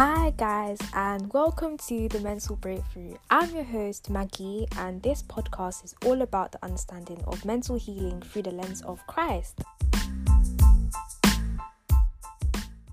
[0.00, 3.14] Hi, guys, and welcome to the Mental Breakthrough.
[3.32, 8.22] I'm your host, Maggie, and this podcast is all about the understanding of mental healing
[8.22, 9.60] through the lens of Christ.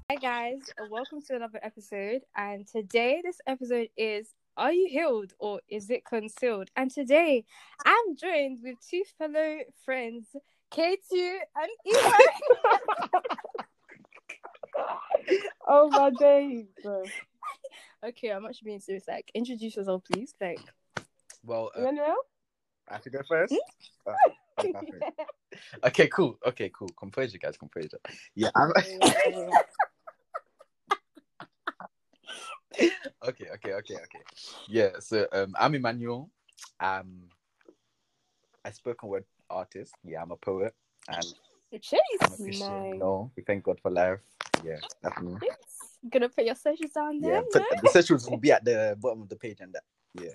[0.09, 2.23] Hi, guys, welcome to another episode.
[2.35, 6.71] And today, this episode is Are you healed or is it concealed?
[6.75, 7.45] And today,
[7.85, 10.25] I'm joined with two fellow friends,
[10.73, 13.21] K2 and Ewan.
[15.67, 16.65] oh my days.
[18.05, 19.07] okay, I'm actually being serious.
[19.07, 20.33] Like, introduce yourself, please.
[20.39, 20.59] Like,
[21.43, 22.13] Well, You uh, wanna?
[22.89, 23.53] I have to go first.
[23.53, 24.11] Hmm?
[24.11, 24.15] Uh,
[24.57, 25.03] I go first.
[25.85, 26.37] okay, cool.
[26.45, 26.89] Okay, cool.
[26.89, 27.57] Composure, guys.
[27.57, 27.99] Composure.
[28.35, 28.49] Yeah.
[33.27, 34.23] Okay, okay, okay, okay.
[34.67, 34.99] Yeah.
[34.99, 36.29] So, um, I'm Emmanuel.
[36.79, 37.23] Um,
[38.63, 39.93] a spoken word artist.
[40.03, 40.75] Yeah, I'm a poet,
[41.07, 41.23] and I'm
[41.73, 41.99] a Chase.
[42.19, 42.91] Christian.
[42.91, 42.99] Nice.
[42.99, 44.19] No, we thank God for life.
[44.63, 45.39] Yeah, definitely.
[45.43, 45.57] Yes.
[46.09, 47.63] Gonna put your socials down Yeah, there.
[47.71, 49.83] put, the socials will be at the bottom of the page and that.
[50.13, 50.29] Yeah.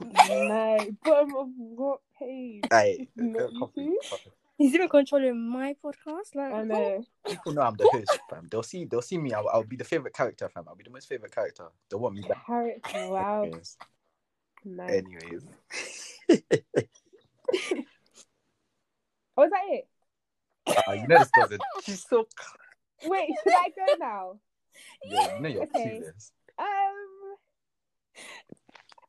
[0.00, 2.62] no, bottom of what page?
[2.70, 4.30] Aye, Not uh, copy, you copy.
[4.56, 6.34] He's even controlling my podcast.
[6.34, 7.04] Like, I know.
[7.26, 8.48] People know I'm the host, fam.
[8.50, 9.32] They'll see, they'll see me.
[9.32, 10.64] I'll, I'll be the favorite character, fam.
[10.68, 11.68] I'll be the most favorite character.
[11.90, 12.44] They want me back.
[12.46, 13.42] Character, wow.
[13.42, 13.76] Anyways,
[14.64, 14.90] Nice.
[14.90, 15.44] anyways.
[19.40, 19.88] Oh, is that it?
[20.88, 21.60] Uh, you know this.
[21.84, 22.26] She's so.
[23.04, 24.32] Wait, should I go now?
[25.04, 26.00] Yeah, you know you're Okay.
[26.02, 26.30] clueless.
[26.58, 27.36] Um,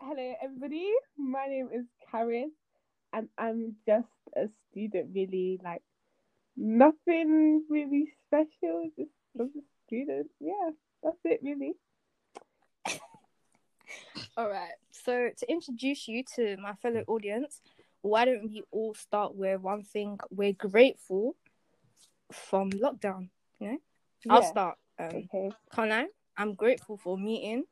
[0.01, 0.91] hello everybody.
[1.17, 2.51] My name is Karen,
[3.13, 5.09] and I'm just a student.
[5.13, 5.81] Really, like
[6.55, 8.89] nothing really special.
[8.97, 10.29] Just, just a student.
[10.39, 10.69] Yeah,
[11.03, 11.39] that's it.
[11.43, 11.73] Really.
[14.37, 14.73] all right.
[14.91, 17.61] So to introduce you to my fellow audience,
[18.01, 21.35] why don't we all start with one thing we're grateful
[22.31, 23.29] from lockdown?
[23.59, 23.77] You know,
[24.29, 24.77] I'll start.
[24.97, 25.51] Um, Okay.
[25.73, 26.07] can't lie.
[26.37, 27.63] I'm grateful for meeting.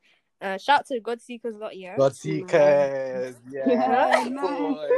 [0.41, 1.95] Uh, shout out to God Seekers lot, yeah.
[1.97, 4.89] God seekers, yeah, Yeah, boy.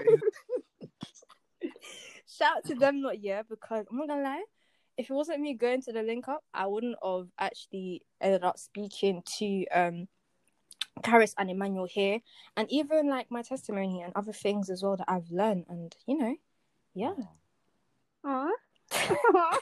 [2.27, 4.43] Shout out to them lot, yeah, because I'm not gonna lie.
[4.97, 8.59] If it wasn't me going to the link up, I wouldn't have actually ended up
[8.59, 10.07] speaking to um
[11.01, 12.19] Karis and Emmanuel here,
[12.57, 16.17] and even like my testimony and other things as well that I've learned, and you
[16.17, 16.35] know,
[16.93, 17.13] yeah.
[18.25, 18.51] Aw.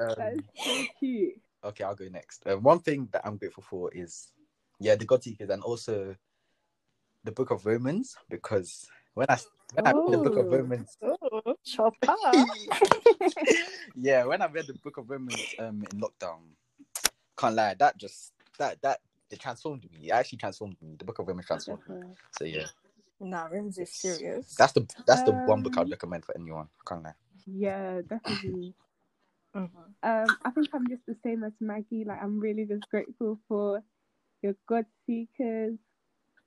[0.00, 1.34] Um, so cute.
[1.64, 2.46] okay, I'll go next.
[2.46, 4.32] Um, one thing that I'm grateful for is,
[4.80, 6.16] yeah, the God seekers and also
[7.24, 9.38] the Book of Romans because when I
[9.74, 10.50] when I read the Book of Oh.
[10.50, 12.46] Romans, Oh,
[13.96, 16.40] yeah, when I read the Book of Romans um in lockdown,
[17.38, 20.08] can't lie, that just that that it transformed me.
[20.08, 20.96] It actually transformed me.
[20.98, 21.96] The Book of Romans transformed me.
[22.32, 22.66] So yeah,
[23.20, 24.56] nah, Rims is serious.
[24.58, 26.68] that's the that's the one book I'd Um, recommend for anyone.
[26.86, 27.14] Can't lie.
[27.46, 28.74] Yeah, definitely.
[29.56, 29.70] Mhm.
[30.02, 32.04] Um, I think I'm just the same as Maggie.
[32.04, 33.82] Like, I'm really just grateful for
[34.42, 35.78] your God Seekers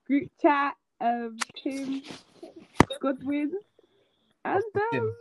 [0.05, 2.03] group chat, um, Tim,
[3.01, 3.51] Godwin,
[4.45, 5.03] and Tim.
[5.03, 5.15] um,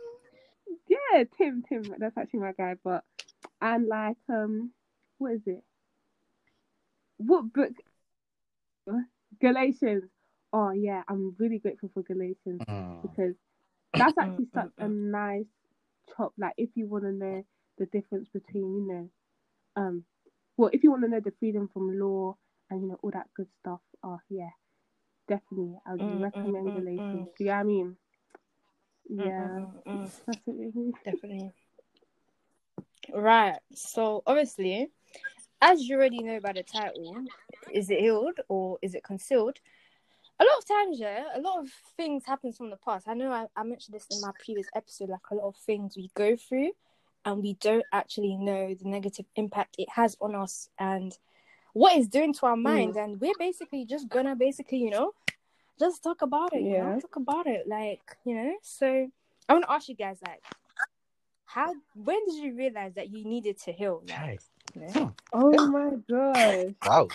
[0.87, 1.93] yeah, Tim, Tim.
[1.97, 2.75] That's actually my guy.
[2.83, 3.03] But
[3.61, 4.71] and like, um,
[5.17, 5.63] what is it?
[7.17, 7.71] What book?
[9.41, 10.03] Galatians.
[10.53, 13.01] Oh yeah, I'm really grateful for Galatians Mm.
[13.01, 13.35] because
[13.93, 15.45] that's Mm, actually such mm, a nice
[16.15, 16.33] chop.
[16.37, 17.45] Like if you want to know
[17.79, 19.09] the difference between, you know,
[19.75, 20.03] um,
[20.57, 22.35] well, if you want to know the freedom from law
[22.69, 24.49] and you know all that good stuff, oh yeah,
[25.27, 27.27] definitely, I would Mm, mm, recommend mm, Galatians.
[27.27, 27.37] mm.
[27.37, 27.97] Do you know what I mean?
[29.11, 30.11] Mm, Yeah, mm, mm, mm.
[30.27, 30.51] that's it.
[30.57, 30.93] Really.
[31.05, 31.51] Definitely.
[33.13, 33.59] Right.
[33.73, 34.89] So obviously,
[35.61, 37.15] as you already know by the title,
[37.73, 39.57] is it healed or is it concealed?
[40.39, 43.07] A lot of times, yeah, a lot of things happen from the past.
[43.07, 45.95] I know I, I mentioned this in my previous episode, like a lot of things
[45.97, 46.71] we go through
[47.25, 51.17] and we don't actually know the negative impact it has on us and
[51.73, 52.97] what it's doing to our minds.
[52.97, 55.13] And we're basically just gonna basically, you know,
[55.79, 56.99] just talk about it, you know, Yeah.
[56.99, 57.67] talk about it.
[57.67, 59.09] Like, you know, so
[59.47, 60.43] I wanna ask you guys like
[61.45, 64.03] how when did you realize that you needed to heal?
[64.07, 64.39] Like, Okay.
[64.75, 65.15] you know?
[65.33, 66.73] Oh my gosh!
[66.85, 67.07] Wow.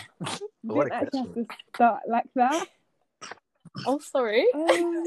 [0.63, 1.45] What didn't a actually question.
[1.47, 2.67] to start like that.
[3.85, 4.45] Oh sorry.
[4.53, 5.05] Um,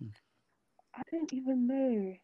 [0.94, 2.14] I don't even know.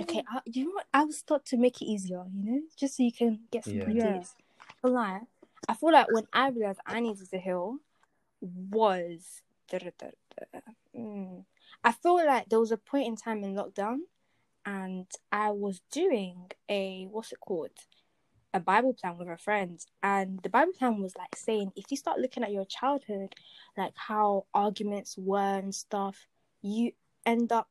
[0.00, 0.86] Okay, I, you know what?
[0.92, 3.76] I will start to make it easier, you know, just so you can get some
[3.78, 3.86] Yeah.
[3.88, 4.34] ideas.
[4.82, 5.22] But like,
[5.68, 7.78] I feel like when I realized I needed to heal
[8.40, 9.42] was,
[10.96, 11.44] Mm.
[11.82, 14.00] I feel like there was a point in time in lockdown,
[14.66, 17.70] and I was doing a what's it called,
[18.52, 21.96] a Bible plan with a friend, and the Bible plan was like saying if you
[21.96, 23.34] start looking at your childhood,
[23.76, 26.26] like how arguments were and stuff,
[26.62, 26.92] you
[27.26, 27.68] end up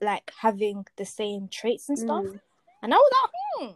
[0.00, 2.24] like having the same traits and stuff.
[2.24, 2.40] Mm.
[2.82, 3.74] And I was like, hmm,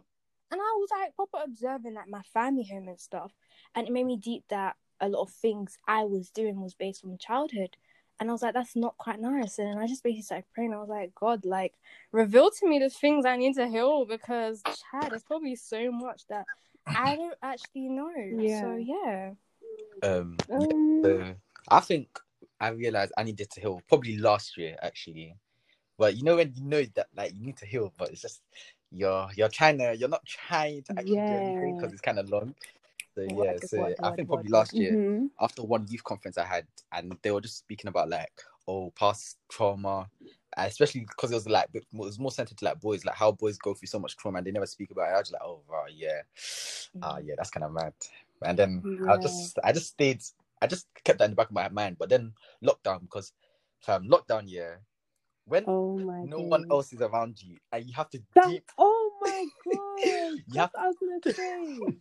[0.51, 3.31] and I was like proper observing like my family home and stuff,
[3.75, 7.03] and it made me deep that a lot of things I was doing was based
[7.03, 7.75] on childhood.
[8.19, 9.57] And I was like, that's not quite nice.
[9.57, 10.75] And I just basically started praying.
[10.75, 11.73] I was like, God, like,
[12.11, 16.27] reveal to me the things I need to heal because, Chad, there's probably so much
[16.27, 16.45] that
[16.85, 18.11] I don't actually know.
[18.15, 18.61] Yeah.
[18.61, 19.31] So, yeah.
[20.03, 21.35] Um, Um, so
[21.69, 22.19] I think
[22.59, 25.35] I realized I needed to heal probably last year actually.
[26.01, 28.41] But you know when you know that like you need to heal, but it's just
[28.91, 32.29] you're you're trying to you're not trying to actually do anything because it's kind of
[32.29, 32.55] long.
[33.15, 35.29] So yeah, so word, I word, think word, probably last year mhm.
[35.39, 38.31] after one youth conference I had, and they were just speaking about like
[38.67, 40.09] oh past trauma,
[40.57, 43.31] uh, especially because it was like it was more centered to like boys, like how
[43.31, 45.13] boys go through so much trauma and they never speak about it.
[45.13, 46.21] I was just like oh wow yeah,
[47.03, 47.23] ah Mm.
[47.23, 47.93] yeah that's kind of mad.
[48.43, 50.23] And then I just I just stayed
[50.61, 51.97] I just kept that in the back of my mind.
[51.99, 52.33] But then
[52.63, 53.33] lockdown because
[53.87, 54.75] um lockdown yeah,
[55.51, 59.11] when Oh no one else is around you and you have to That, deep oh
[59.21, 60.39] my god!
[60.47, 61.97] You what I was gonna say.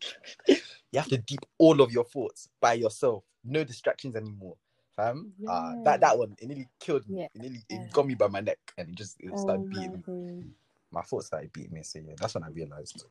[0.93, 3.25] you have to deep all of your thoughts by yourself.
[3.45, 4.57] No distractions anymore.
[4.97, 5.33] Fam.
[5.47, 7.17] Uh, that that one it nearly killed me.
[7.19, 7.27] Yeah.
[7.35, 7.79] It nearly Yeah.
[7.79, 9.93] it got me by my neck and it just it Oh started my beating
[10.39, 10.47] me.
[10.93, 11.83] My thoughts started beating me.
[11.83, 13.05] So yeah, that's when I realized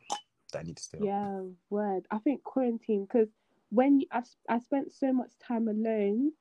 [0.54, 1.06] that I need to stay up.
[1.06, 2.06] Yeah, word.
[2.12, 3.30] I think quarantine because
[3.72, 6.32] when I, I spent so much time alone,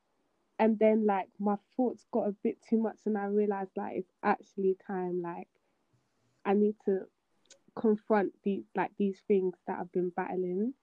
[0.58, 4.12] and then like my thoughts got a bit too much, and I realized like it's
[4.22, 5.22] actually time.
[5.22, 5.48] Like
[6.44, 7.02] I need to
[7.76, 10.74] confront these like these things that I've been battling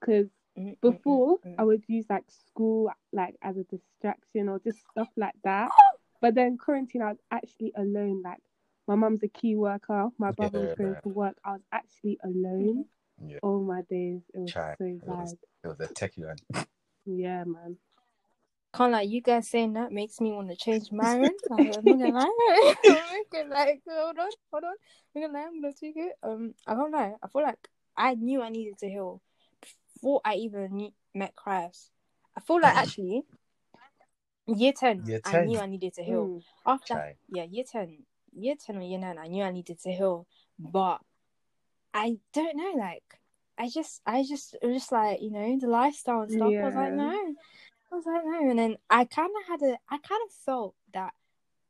[0.00, 0.26] because
[0.56, 1.54] Mm, mm, before mm, mm.
[1.58, 5.70] I would use like school like as a distraction or just stuff like that.
[6.20, 8.22] But then quarantine, I was actually alone.
[8.22, 8.38] Like
[8.86, 11.00] my mum's a key worker, my brother was going Yeah.
[11.00, 11.36] to work.
[11.44, 12.84] I was actually alone.
[13.26, 13.38] Yeah.
[13.42, 14.74] Oh my days, it was Try.
[14.78, 15.38] so It was- bad.
[15.64, 16.66] It was a techie one.
[17.04, 17.76] Yeah, man.
[18.74, 21.14] Can't like you guys saying that makes me want to change my.
[21.50, 22.74] Like, I'm gonna lie.
[22.84, 24.74] I'm gonna, like, hold on, hold on.
[25.14, 26.12] I'm gonna lie, I'm gonna take it.
[26.22, 27.14] Um, I can't lie.
[27.22, 29.22] I feel like I knew I needed to heal
[29.60, 31.90] before I even met Christ.
[32.36, 33.22] I feel like actually,
[34.48, 36.26] year ten, Year I knew I needed to heal.
[36.26, 36.42] Mm.
[36.66, 37.14] After Try.
[37.28, 37.98] yeah, year ten,
[38.32, 40.26] year ten or year nine, I knew I needed to heal,
[40.58, 40.98] but
[41.92, 42.72] I don't know.
[42.76, 43.04] Like,
[43.56, 46.52] I just, I just, it was just like you know the lifestyle and stuff.
[46.52, 47.34] I was like, no,
[47.94, 50.74] I was like, no, and then I kind of had a, I kind of felt
[50.94, 51.12] that,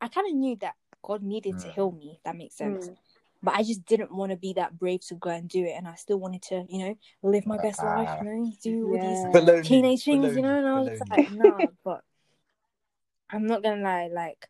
[0.00, 1.74] I kind of knew that God needed to Mm.
[1.74, 2.18] heal me.
[2.24, 2.88] That makes sense.
[2.88, 2.96] Mm.
[3.42, 5.86] But I just didn't want to be that brave to go and do it, and
[5.86, 8.08] I still wanted to, you know, live my best life.
[8.22, 9.32] You know, do all these Yeah.
[9.32, 11.10] Baloney, teenage things, you know, and I was baloney.
[11.10, 12.00] like, no, but
[13.28, 14.48] I'm not gonna lie, like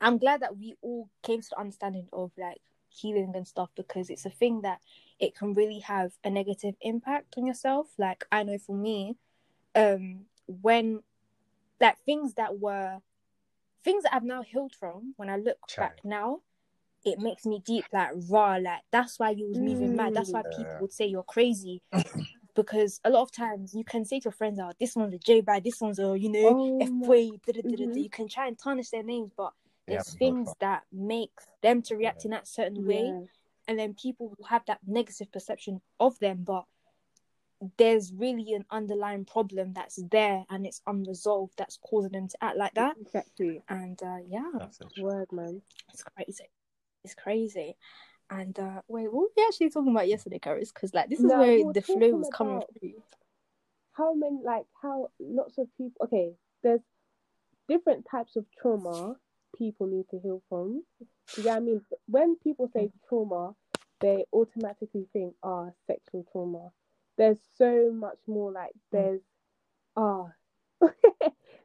[0.00, 4.10] I'm glad that we all came to the understanding of like healing and stuff because
[4.10, 4.80] it's a thing that
[5.18, 7.88] it can really have a negative impact on yourself.
[7.98, 9.16] Like I know for me,
[9.74, 11.00] um, when
[11.80, 12.98] like things that were
[13.84, 15.84] things that I've now healed from, when I look Try.
[15.86, 16.40] back now,
[17.04, 20.14] it makes me deep like raw, like that's why you was moving mad.
[20.14, 20.50] That's why Mm.
[20.56, 20.80] people Yeah.
[20.80, 21.82] would say you're crazy.
[22.56, 25.18] because a lot of times you can say to your friends, "Oh, this one's a
[25.18, 27.76] J bad, this one's a you know Oh F my- boy." da, da, da, da,
[27.76, 28.02] da." Mhm.
[28.02, 29.52] You can try and tarnish their names, but
[29.86, 31.32] Yeah, there's but things that make
[31.62, 33.28] them to react in that certain way,
[33.68, 36.64] and then people will have that negative perception of them, but
[37.78, 42.56] there's really an underlying problem that's there and it's unresolved that's causing them to act
[42.56, 42.96] like that.
[43.00, 43.62] Exactly.
[43.68, 44.78] And uh, yeah, That's.
[45.00, 45.62] Word, man.
[45.92, 46.50] it's crazy.
[47.04, 47.76] It's crazy.
[48.28, 50.72] And uh, wait, what were we actually talking about yesterday, Caris?
[50.72, 52.92] Because like this is No, where the flow talking was coming from.
[53.92, 56.82] How many, like, how lots of people, okay, there's
[57.68, 59.16] different types of trauma
[59.56, 60.82] people need to heal from.
[61.00, 61.06] Yeah,
[61.38, 61.80] you know I mean?
[62.06, 63.54] When people say trauma,
[64.00, 66.70] they automatically think, ah, sexual trauma.
[67.16, 69.22] There's so much more, like, there's,
[69.96, 70.26] ah,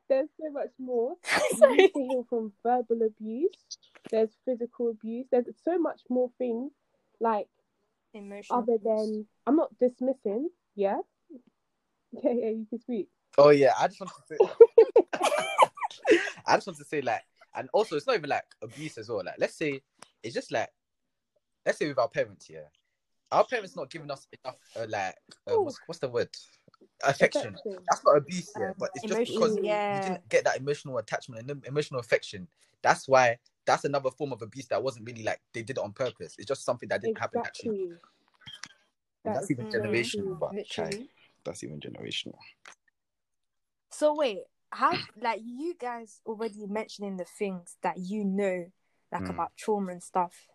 [0.10, 1.16] there's so much more.
[1.52, 1.78] You Sorry.
[1.78, 3.52] need heal from verbal abuse,
[4.10, 6.72] there's physical abuse, there's so much more things,
[7.20, 7.50] like,
[8.14, 8.60] Emotional.
[8.60, 8.84] other abuse.
[8.84, 11.00] than, I'm not dismissing, yeah?
[12.24, 13.08] Yeah, yeah, you can speak.
[13.38, 14.38] Oh yeah, I just want to say.
[16.46, 17.22] I just want to say like,
[17.56, 19.24] and also it's not even like abuse as well.
[19.26, 19.82] Like, let's say
[20.22, 20.70] it's just like,
[21.66, 22.66] let's say with our parents here,
[23.32, 25.16] our parents not giving us enough uh, like,
[25.50, 26.30] uh, what's what's the word?
[27.04, 27.56] Affection.
[27.56, 27.84] Affection.
[27.90, 29.96] That's not abuse, yeah, Um, but it's just because yeah.
[29.96, 32.48] you didn't get that emotional attachment and emotional affection.
[32.82, 35.94] That's why that's another form of abuse that wasn't really like they did it on
[35.94, 36.36] purpose.
[36.38, 37.76] It's just something that didn't happen naturally.
[37.78, 37.98] Exactly.
[39.24, 41.08] That That's even generational, but okay,
[41.44, 42.38] that's even generational.
[43.92, 44.40] So wait,
[44.72, 48.72] how like you guys already mentioning the things that you know,
[49.12, 49.30] like Mm.
[49.30, 50.48] about trauma and stuff.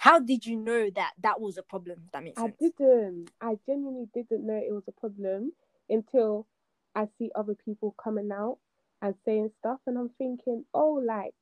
[0.00, 2.08] How did you know that that was a problem?
[2.14, 2.56] That makes sense.
[2.58, 3.30] I didn't.
[3.38, 5.52] I genuinely didn't know it was a problem
[5.90, 6.46] until
[6.94, 8.56] I see other people coming out
[9.02, 11.34] and saying stuff, and I'm thinking, oh, like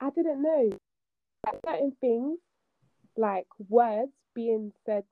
[0.00, 0.70] I didn't know
[1.46, 2.38] like, certain things,
[3.16, 5.04] like words being said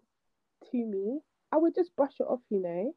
[0.73, 1.21] to me,
[1.53, 2.97] I would just brush it off, you know,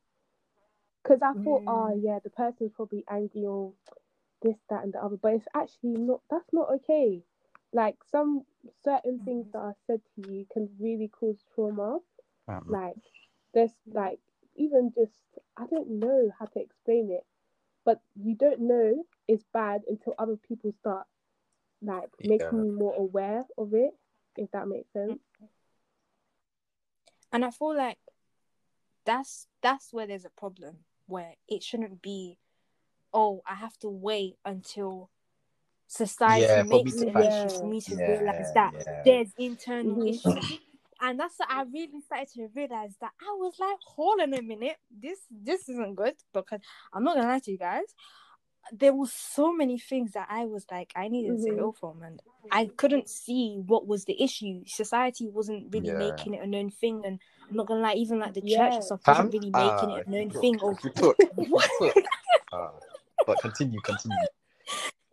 [1.04, 2.02] because I thought, oh Mm.
[2.04, 3.74] yeah, the person's probably angry or
[4.42, 6.22] this, that, and the other, but it's actually not.
[6.32, 7.22] That's not okay.
[7.76, 8.46] Like some
[8.86, 12.00] certain things that are said to you can really cause trauma.
[12.48, 12.96] Um, Like
[13.54, 14.20] there's like
[14.56, 15.12] even just
[15.58, 17.26] I don't know how to explain it,
[17.84, 21.06] but you don't know it's bad until other people start
[21.82, 23.94] like making you more aware of it.
[24.38, 25.20] If that makes sense.
[27.34, 27.98] And I feel like
[29.04, 30.78] that's that's where there's a problem
[31.08, 32.38] where it shouldn't be
[33.14, 35.10] oh, I have to wait until
[35.88, 39.02] society Yeah, for me makes it an for me to yeah, realize that yeah.
[39.04, 40.10] there's internal Mhm.
[40.10, 40.60] issues.
[41.02, 44.42] And that's what I really started to realize that I was like, hold on a
[44.42, 46.62] minute, this this isn't good because
[46.94, 47.84] I'm not gonna lie to you guys.
[48.72, 51.56] There was so many things that I was like I needed to Mhm.
[51.56, 54.64] heal from, and I couldn't see what was the issue.
[54.66, 55.98] Society wasn't really Yeah.
[55.98, 58.76] making it a known thing, and I'm not gonna lie, even like the church Yeah.
[58.76, 59.16] and stuff Fam?
[59.18, 60.58] wasn't really making Ah, it a known you thing.
[60.60, 61.70] talk, Of you talk, you What?
[61.78, 61.96] talk.
[62.54, 62.72] Ah,
[63.28, 64.18] but continue, continue.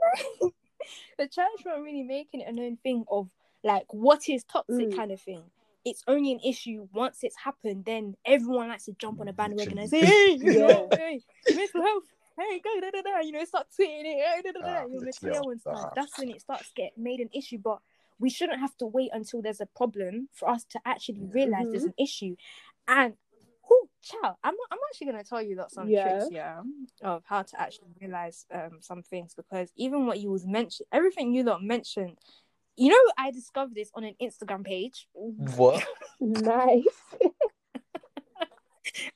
[1.22, 3.28] the church weren't really making it a known thing of
[3.62, 4.96] like what is toxic Mm.
[4.96, 5.44] kind of thing.
[5.84, 9.78] It's only an issue once it's happened, then everyone likes to jump on a bandwagon
[9.78, 11.20] and say, Hey, you know, hey,
[11.54, 12.04] mental health,
[12.38, 14.82] hey, go da da da, you know, start tweeting it, hey, da, da, da, Ah,
[14.86, 15.50] you know, let's material go.
[15.50, 15.76] and stuff.
[15.76, 15.90] Ah.
[15.94, 17.58] That's when it starts to get made an issue.
[17.58, 17.78] But
[18.18, 21.84] we shouldn't have to wait until there's a problem for us to actually realize there's
[21.84, 22.36] an issue.
[22.88, 23.14] And
[24.11, 26.02] who child, I'm I'm actually gonna tell you lot some Yeah.
[26.02, 26.62] tricks, yeah,
[27.02, 31.35] of how to actually realize um some things because even what you was mentioned, everything
[31.35, 32.18] you lot mentioned,
[32.76, 35.09] you know, I discovered this on an Instagram page.
[35.12, 35.85] What?
[36.21, 36.85] Nice.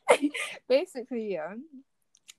[0.69, 1.55] Basically, yeah,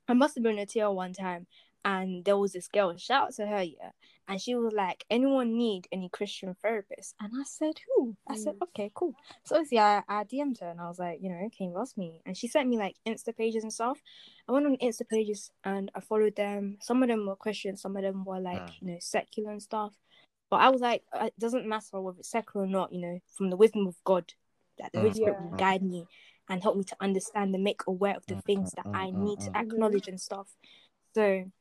[0.08, 1.48] I must have been a TL one time,
[1.84, 2.96] and there was this girl.
[2.98, 3.92] Shout out to her, yeah,
[4.28, 8.56] and she was like, "Anyone need any Christian therapist?" And I said, "Who?" I said,
[8.56, 8.64] Mm.
[8.64, 9.14] "Okay, cool."
[9.46, 11.98] So obviously, I, I DM'd her, and I was like, "You know, can you ask
[11.98, 14.00] me?" And she sent me like Insta pages and stuff.
[14.48, 16.78] I went on Insta pages and I followed them.
[16.82, 18.82] Some of them were Christian, some of them were like Mm.
[18.82, 19.94] you know secular and stuff.
[20.50, 22.94] But I was like, uh, it doesn't matter whether it's secular or not.
[22.94, 24.34] You know, from the wisdom of God,
[24.80, 25.16] that the Holy Mm.
[25.16, 26.06] Spirit will guide me
[26.50, 28.96] and help me to understand and make aware of the Mm, things mm, that mm,
[28.96, 29.60] I mm, need to mm.
[29.60, 30.48] acknowledge and stuff.
[31.14, 31.52] So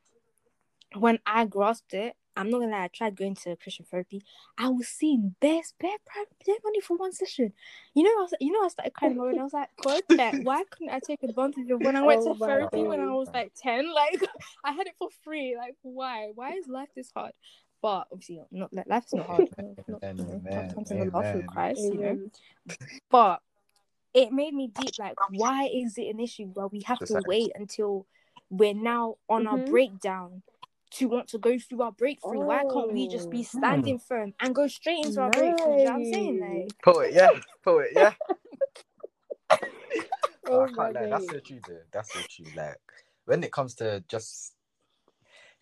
[0.94, 4.22] when I grasped it, I'm not gonna lie, I tried going to Christian therapy.
[4.58, 7.52] I was seeing best bare private bare money for one session.
[7.94, 9.30] You know, I was you know I started crying about it.
[9.30, 12.22] and I was like, God, like, why couldn't I take advantage of when I went
[12.26, 13.86] Oh to my therapy when I was like ten?
[13.94, 14.22] Like
[14.64, 15.56] I had it for free.
[15.56, 16.30] Like why?
[16.34, 17.32] Why is life this hard?
[17.82, 19.48] But obviously not like life's not hard.
[19.58, 21.48] No, not, you know, Amen, sometimes in the love through amen.
[21.48, 22.30] Christ, you know
[23.10, 23.40] but
[24.14, 27.28] it made me deep like why is it an issue where we have to Society.
[27.28, 28.06] wait until
[28.50, 29.66] we're now on our Mhm.
[29.70, 30.42] breakdown
[30.92, 33.82] to want to go through our breakthrough why can't we just be Oh.
[33.82, 36.68] standing firm and go straight into our breakthrough you know what i'm saying Nice.
[36.68, 37.30] like Poet, yeah,
[37.64, 38.14] poet, yeah.
[40.48, 41.06] Oh I can't lie.
[41.08, 41.82] That's what you true, though.
[41.92, 42.78] That's what you Like
[43.26, 44.54] when it comes to just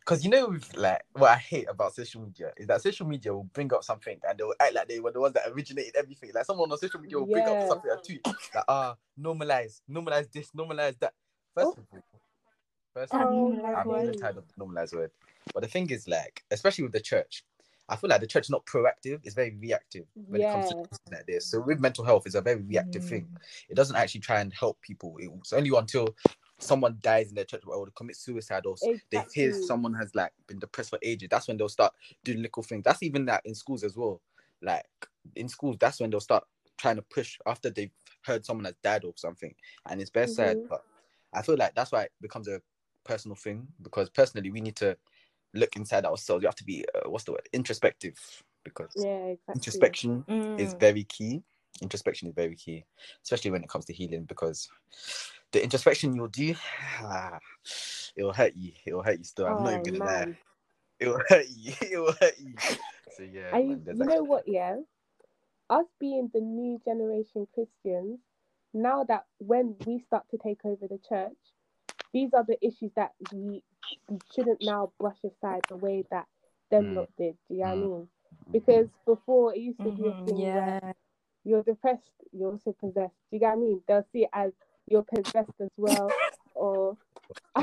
[0.01, 3.45] because you know, like what I hate about social media is that social media will
[3.45, 6.31] bring up something and they will act like they were the ones that originated everything.
[6.35, 10.31] Like someone on social media will bring up something a tweet like ah normalize, normalize
[10.33, 11.15] this, normalize that.
[11.55, 11.79] First Oh.
[11.79, 12.05] of all,
[12.95, 14.65] first of That all, normalize I'm even tired of the
[14.97, 15.13] word.
[15.55, 17.45] But the thing is, like, especially with the church,
[17.89, 20.75] I feel like the church is not proactive; it's very reactive when it comes to
[20.75, 21.47] things like this.
[21.49, 23.29] So with mental health, it's a very reactive thing
[23.69, 25.17] it doesn't actually try and help people.
[25.21, 26.17] It's only until
[26.61, 30.33] someone dies in their church or commits suicide or s- they hear someone has like
[30.47, 31.29] been depressed for ages.
[31.31, 32.85] That's when they'll start doing little things.
[32.85, 34.23] That's even that in schools as well.
[34.63, 34.87] Like
[35.37, 36.45] in schools, that's when they'll start
[36.79, 37.93] trying to push after they've
[38.25, 39.55] heard someone has died or something.
[39.89, 40.69] And it's very sad, Mhm.
[40.69, 40.83] but
[41.33, 42.63] I feel like that's why it becomes a
[43.05, 44.97] personal thing because personally we need to
[45.55, 46.43] look inside ourselves.
[46.43, 48.19] You have to be uh, what's the word introspective
[48.65, 49.89] because Yeah, exactly.
[49.95, 50.81] introspection is Mm.
[50.81, 51.43] very key.
[51.83, 52.85] Introspection is very key,
[53.25, 54.69] especially when it comes to healing, because
[55.53, 56.55] the introspection you'll do,
[57.03, 57.39] ah,
[58.17, 58.73] it will hurt you.
[58.87, 59.47] It will hurt you still.
[59.47, 60.27] I'm not Oh even gonna lie.
[61.01, 61.75] It will hurt you.
[61.83, 62.55] It will hurt you.
[63.11, 64.77] So yeah, man, you, you know what, yeah?
[65.71, 68.21] Us being the new generation Christians,
[68.75, 71.37] now that when we start to take over the church,
[72.15, 73.63] these are the issues that we,
[74.09, 76.27] we shouldn't now brush aside the way that
[76.73, 76.95] them Mm.
[76.95, 77.37] lot did.
[77.49, 77.89] Do you know what I Mm.
[77.89, 78.09] mean?
[78.53, 80.93] Because before it used to be a Mhm, thing where yeah
[81.45, 82.03] you're depressed,
[82.33, 83.15] you're also possessed.
[83.31, 83.83] Do you get what I mean?
[83.89, 84.53] They'll see it as
[84.89, 86.17] you're possessed as well,
[86.55, 86.99] or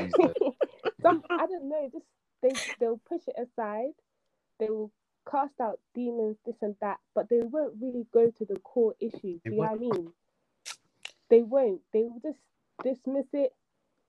[1.02, 1.90] some I don't know.
[1.92, 2.06] Just
[2.42, 3.92] they they'll push it aside.
[4.60, 4.92] They will
[5.30, 9.40] cast out demons, this and that, but they won't really go to the core issue.
[9.48, 10.12] Do you know what I mean?
[11.30, 11.82] They won't.
[11.92, 12.40] They will just
[12.84, 13.52] dismiss it.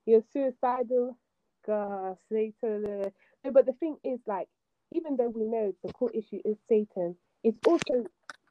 [0.06, 1.16] You're suicidal.
[1.66, 3.12] God, Satan.
[3.44, 4.48] No, but the thing is, like,
[4.92, 8.04] even though we know the core issue is Satan, it's also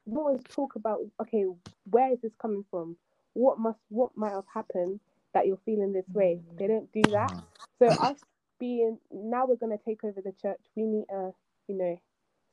[0.05, 1.45] no one's talk about okay,
[1.89, 2.97] where is this coming from?
[3.33, 4.99] what must what might have happened
[5.33, 6.39] that you're feeling this way.
[6.53, 6.57] Mm.
[6.57, 7.31] They don't do that.
[7.31, 7.43] Mhm.
[7.79, 8.23] So us
[8.59, 10.61] being now we're gonna take over the church.
[10.75, 11.33] We need to,
[11.67, 11.99] you know,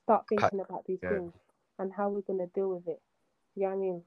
[0.04, 1.10] start thinking about these yeah.
[1.10, 1.34] things
[1.78, 3.02] and how we're gonna deal with it.
[3.54, 4.04] You know what I mean?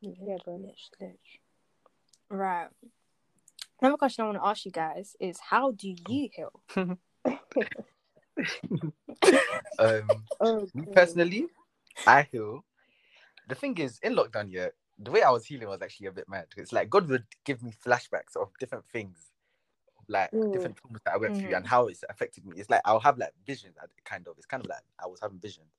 [0.00, 0.56] Yeah, bro.
[0.56, 1.40] Lich, lich.
[2.30, 2.68] Right.
[3.80, 6.62] Another question I want to ask you guys is how do you heal?
[9.78, 11.46] Um, Oh, me personally,
[12.06, 12.64] I heal.
[13.48, 16.28] The thing is, in lockdown, yeah, the way I was healing was actually a bit
[16.28, 16.46] mad.
[16.56, 19.30] It's like God would give me flashbacks of different things,
[20.08, 20.52] like Mm.
[20.52, 21.56] different traumas that I went through Mhm.
[21.56, 22.56] and how it's affected me.
[22.58, 24.34] It's like I'll have like visions, kind of.
[24.36, 25.72] It's kind of like I was having visions,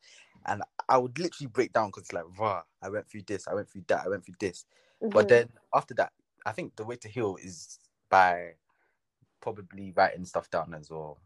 [0.45, 3.53] and I would literally break down because it's like, wow, I went through this, I
[3.53, 4.65] went through that, I went through this.
[5.11, 5.29] But Mhm.
[5.29, 6.11] then after that,
[6.45, 8.53] I think the way to heal is by
[9.41, 11.19] probably writing stuff down as well.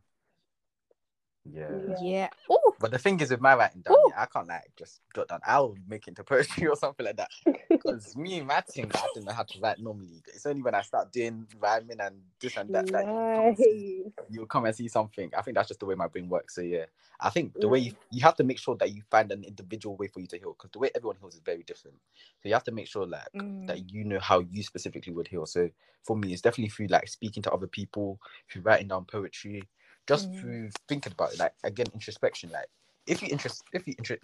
[1.45, 1.69] Yeah.
[1.87, 1.95] Yeah.
[2.01, 2.29] Yeah.
[2.49, 5.27] Oh, But the thing is with my writing down, yeah, I can't like just jot
[5.29, 5.39] down.
[5.45, 7.29] I'll make it into poetry or something like that.
[7.69, 10.21] Because me, my thing, I don't know how to write normally.
[10.27, 13.57] It's only when I start doing rhyming and this and that that you come and
[13.57, 14.25] see- Nice.
[14.29, 15.31] you'll come and see something.
[15.37, 16.55] I think that's just the way my brain works.
[16.55, 16.85] So yeah,
[17.21, 19.95] I think the way you, you have to make sure that you find an individual
[19.95, 21.97] way for you to heal because the way everyone heals is very different.
[22.41, 23.67] So you have to make sure like Mm.
[23.67, 25.45] that you know how you specifically would heal.
[25.45, 25.69] So
[26.03, 28.19] for me, it's definitely through like speaking to other people,
[28.51, 29.63] through writing down poetry,
[30.09, 30.39] just Mm.
[30.39, 31.39] through thinking about it.
[31.39, 32.51] Like again, introspection.
[32.51, 32.67] Like
[33.07, 34.23] if you interest, if you interest,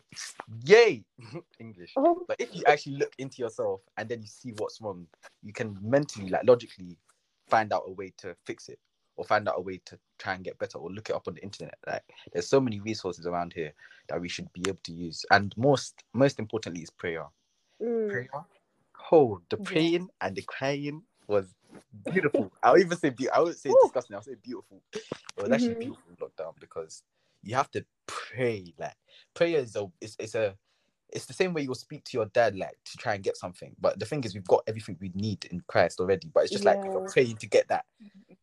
[0.66, 1.06] yay,
[1.62, 1.94] English.
[1.98, 5.08] Oh, But if you actually look into yourself and then you see what's wrong,
[5.44, 6.98] you can mentally, like logically,
[7.50, 8.80] find out a way to fix it
[9.18, 11.36] or find out a way to try and get better or look it up on
[11.36, 11.76] the internet.
[11.88, 13.74] Like there's so many resources around here
[14.10, 15.26] that we should be able to use.
[15.32, 17.28] And most most importantly is prayer.
[17.82, 18.10] mm.
[18.12, 18.30] Prayer.
[19.12, 19.66] Oh, the Yeah.
[19.66, 21.54] praying and the crying was
[22.12, 22.52] beautiful.
[22.64, 23.80] I'll even say be- I would say Ooh.
[23.82, 24.16] disgusting.
[24.16, 24.82] I'll say beautiful.
[25.38, 25.80] It was actually Mhm.
[25.80, 27.04] beautiful in lockdown because
[27.44, 28.74] you have to pray.
[28.80, 28.96] Like
[29.36, 30.56] prayer is a it's, it's a
[31.14, 33.76] it's the same way you'll speak to your dad like to try and get something.
[33.80, 36.30] But the thing is we've got everything we need in Christ already.
[36.34, 37.86] But it's just like you're praying to get that,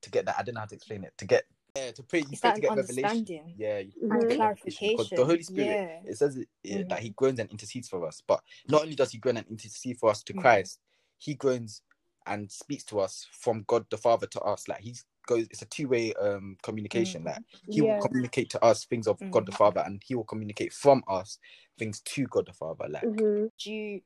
[0.03, 0.37] to get that.
[0.39, 1.15] I don't know how to explain it.
[1.19, 1.45] To get
[1.77, 3.27] yeah, to pray, you It's pray to get revelation.
[3.27, 4.97] understanding Yeah, you And pray to get clarification.
[4.97, 6.01] because the Holy Spirit Yeah.
[6.05, 7.03] it says it, it- that Mhm.
[7.03, 8.23] he groans and intercedes for us.
[8.27, 10.41] But not only does he groan and intercede for us to Mhm.
[10.41, 10.81] Christ,
[11.19, 11.83] he groans
[12.27, 14.69] and speaks to us from God the Father to us.
[14.69, 17.23] Like he's goes, it's a two way um communication.
[17.23, 17.27] Mhm.
[17.27, 17.95] Like he yeah.
[17.95, 19.57] will communicate to us things of God the Mhm.
[19.57, 21.39] Father, and he will communicate from us
[21.79, 22.89] things to God the Father.
[22.89, 24.01] Like hmm Do you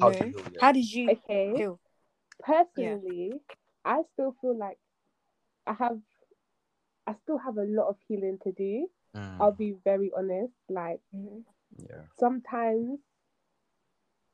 [0.00, 0.18] how know?
[0.18, 0.40] to heal.
[0.52, 0.60] Yeah.
[0.60, 1.52] How did you Okay.
[1.56, 1.80] heal?
[2.42, 3.32] Personally,
[3.84, 4.78] I still feel like
[5.66, 5.98] I have,
[7.06, 8.88] I still have a lot of healing to do.
[9.16, 10.52] Mm, I'll be very honest.
[10.68, 11.44] Like Mhm.
[11.78, 12.02] yeah.
[12.18, 12.98] sometimes,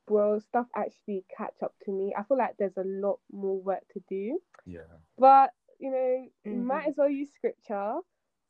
[0.06, 2.12] bro, stuff actually catch up to me.
[2.16, 4.38] I feel like there's a lot more work to do.
[4.66, 4.80] Yeah.
[5.18, 7.94] But you know, you might as well use scripture.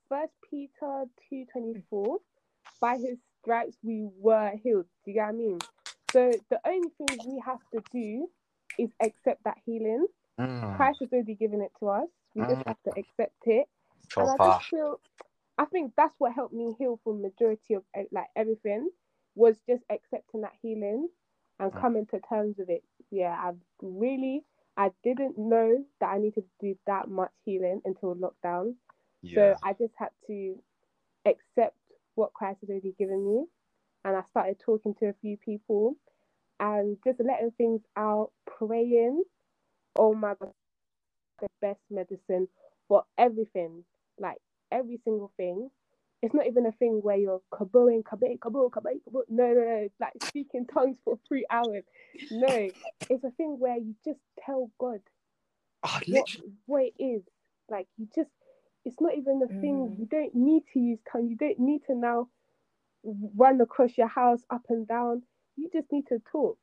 [0.08, 2.18] First Peter two twenty four.
[2.80, 4.86] By his stripes we were healed.
[5.04, 5.58] Do you get what I mean?
[6.12, 8.28] So the only thing we have to do
[8.78, 10.06] is accept that healing.
[10.40, 12.08] Mm, Christ has already given it to us.
[12.34, 12.66] We just Mm.
[12.66, 13.68] have to accept it.
[14.16, 15.00] And I just feel,
[15.58, 18.90] I think that's what helped me heal from majority of eh, like everything
[19.34, 21.08] was just accepting that healing
[21.60, 21.80] and Mm.
[21.80, 22.84] coming to terms with it.
[23.12, 24.44] Yeah, I really,
[24.78, 28.76] I didn't know that I needed to do that much healing until lockdown.
[29.22, 29.54] Yeah.
[29.54, 30.56] So I just had to
[31.26, 31.76] accept
[32.16, 33.46] what Christ has already given me.
[34.04, 35.96] And I started talking to a few people
[36.60, 39.22] and just letting things out, praying.
[39.98, 40.52] Oh my God,
[41.40, 42.48] the best medicine
[42.88, 43.84] for everything.
[44.18, 44.38] Like
[44.72, 45.70] every single thing.
[46.22, 49.24] It's not even a thing where you're kaboing, kaboing, kaboing, kaboing, kaboing.
[49.30, 49.88] No, no, no.
[50.00, 51.85] Like speaking tongues for three hours.
[52.30, 52.68] No,
[53.09, 55.00] it's a thing where you just tell God
[55.83, 56.28] Oh, what,
[56.66, 57.22] what it is.
[57.70, 58.28] Like you just,
[58.85, 59.94] it's not even a thing.
[59.96, 59.98] Mm.
[59.98, 61.28] You don't need to use tongue.
[61.28, 62.28] You don't need to now
[63.02, 65.22] run across your house up and down.
[65.56, 66.59] You just need to talk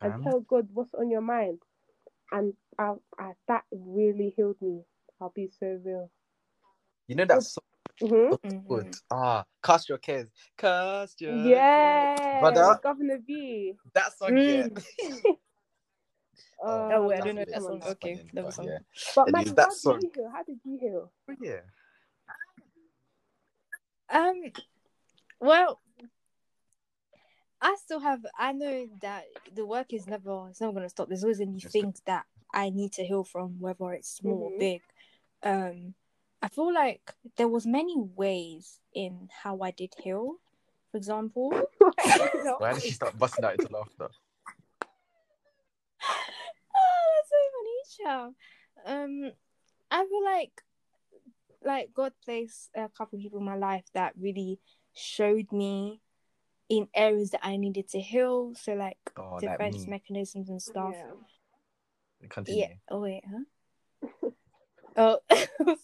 [0.00, 1.58] and Um, tell God what's on your mind.
[2.32, 4.82] And I, I, that really healed me.
[5.20, 6.10] I'll be so real.
[7.08, 7.64] you know that song
[8.00, 8.68] hmm Mhm.
[8.68, 8.94] good.
[9.10, 10.28] Ah, cast your cares.
[10.56, 11.36] Cast your.
[11.36, 12.80] Yeah, Brother.
[12.82, 13.74] Guvna B.
[13.94, 14.66] That song, yeah.
[16.62, 17.82] Oh, Oh, wait, I that's don't know that song.
[17.82, 18.66] Okay, funny, that was but song.
[18.66, 18.78] yeah.
[19.16, 20.00] But And man, it's that how song.
[20.00, 20.30] did you heal?
[20.30, 21.12] How did you heal?
[21.40, 21.60] Yeah.
[24.10, 24.42] Um,
[25.40, 25.80] well,
[27.62, 28.24] I still have.
[28.38, 30.48] I know that the work is never.
[30.50, 31.08] It's never gonna stop.
[31.08, 34.50] There's always gonna be things that I need to heal from, whether it's small or
[34.50, 34.58] Mhm.
[34.58, 34.82] big.
[35.42, 35.94] Um,
[36.42, 40.36] I feel like there was many ways in how I did heal.
[40.90, 41.52] For example,
[42.58, 44.08] Why did she start busting out into laughter?
[46.76, 48.34] oh, that's so funny, child.
[48.86, 49.32] Um,
[49.90, 50.62] I feel like,
[51.64, 54.58] like God placed a couple people in my life that really
[54.94, 56.00] showed me
[56.68, 58.54] in areas that I needed to heal.
[58.54, 60.94] So like Oh, defense mechanisms and stuff.
[60.94, 62.28] Yeah.
[62.28, 62.62] Continue.
[62.62, 62.68] Yeah.
[62.90, 64.30] Oh wait, huh?
[64.96, 65.18] oh.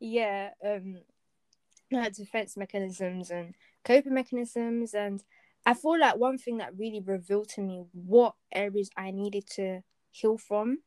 [0.00, 0.50] yeah.
[0.64, 1.00] Um.
[1.92, 5.22] Like defense mechanisms and coping mechanisms, and
[5.64, 9.82] I feel like one thing that really revealed to me what areas I needed to
[10.10, 10.78] heal from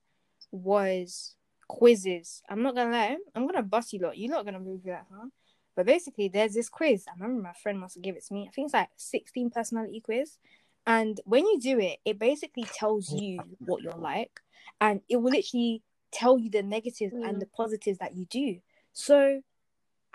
[0.52, 1.36] was
[1.70, 2.42] quizzes.
[2.50, 3.18] I'm not gonna lie.
[3.34, 4.18] I'm gonna bust you lot.
[4.18, 5.28] You're not gonna move that, huh?
[5.76, 7.06] But basically, there's this quiz.
[7.08, 8.48] I remember my friend must given it to me.
[8.48, 10.38] I think it's like 16 personality quiz.
[10.89, 14.41] And when you do it, it basically tells you what you're like,
[14.82, 17.39] and it will literally tell you the negatives and Mm.
[17.41, 18.60] the positives that you do.
[18.91, 19.43] So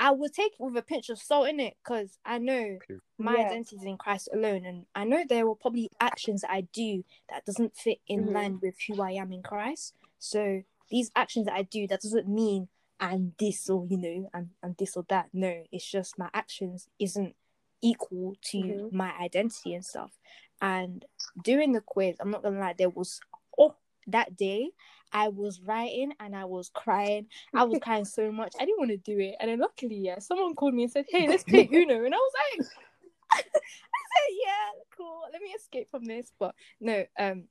[0.01, 2.81] I will take it with a pinch of salt in it because I know
[3.19, 3.45] my Yeah.
[3.45, 7.05] identity is in Christ alone, and I know there will probably actions that I do
[7.29, 8.33] that doesn't fit in Mhm.
[8.33, 9.95] line with who I am in Christ.
[10.19, 14.57] So these actions that I do, that doesn't mean I'm this or you know I'm
[14.61, 15.29] I'm this or that.
[15.33, 17.37] No, it's just my actions isn't
[17.85, 18.93] equal to Mhm.
[18.93, 20.19] my identity and stuff.
[20.61, 21.05] And
[21.43, 23.21] during the quiz, I'm not gonna lie, there was
[23.59, 23.75] oh
[24.07, 24.71] that day
[25.13, 27.29] I was writing and I was crying.
[27.55, 28.55] I was crying so much.
[28.59, 29.37] I didn't want to do it.
[29.41, 32.05] And then luckily, yeah, someone called me and said, Hey, let's play Uno.
[32.05, 32.67] And I was like,
[33.33, 35.23] I said, Yeah, cool.
[35.33, 36.33] Let me escape from this.
[36.39, 37.45] But no, um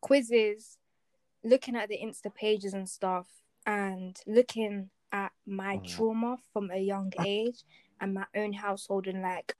[0.00, 0.78] quizzes,
[1.44, 3.26] looking at the Insta pages and stuff,
[3.66, 5.86] and looking at my Mm.
[5.86, 7.64] trauma from a young age
[8.00, 9.54] and my own household and like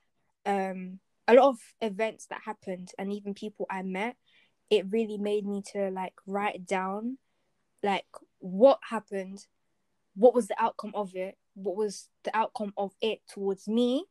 [0.45, 4.15] um a lot of events that happened and even people I met,
[4.69, 7.17] it really made me to like write down
[7.83, 8.05] like
[8.39, 9.45] what happened,
[10.15, 14.05] what was the outcome of it, what was the outcome of it towards me,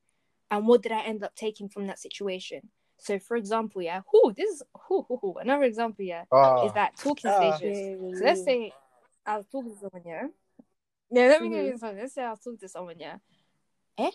[0.50, 2.68] and what did I end up taking from that situation.
[2.98, 6.72] So, for example, yeah, who this is who, who, who, another example, yeah, Oh, is
[6.74, 7.56] that talking Ah.
[7.56, 7.78] stages.
[8.18, 8.72] So let's say
[9.26, 10.26] I was talking to someone, yeah.
[11.10, 11.66] Yeah, let me give Mhm.
[11.66, 11.98] you something.
[11.98, 13.16] Let's say I was talking to someone, yeah.
[13.98, 14.10] Eh?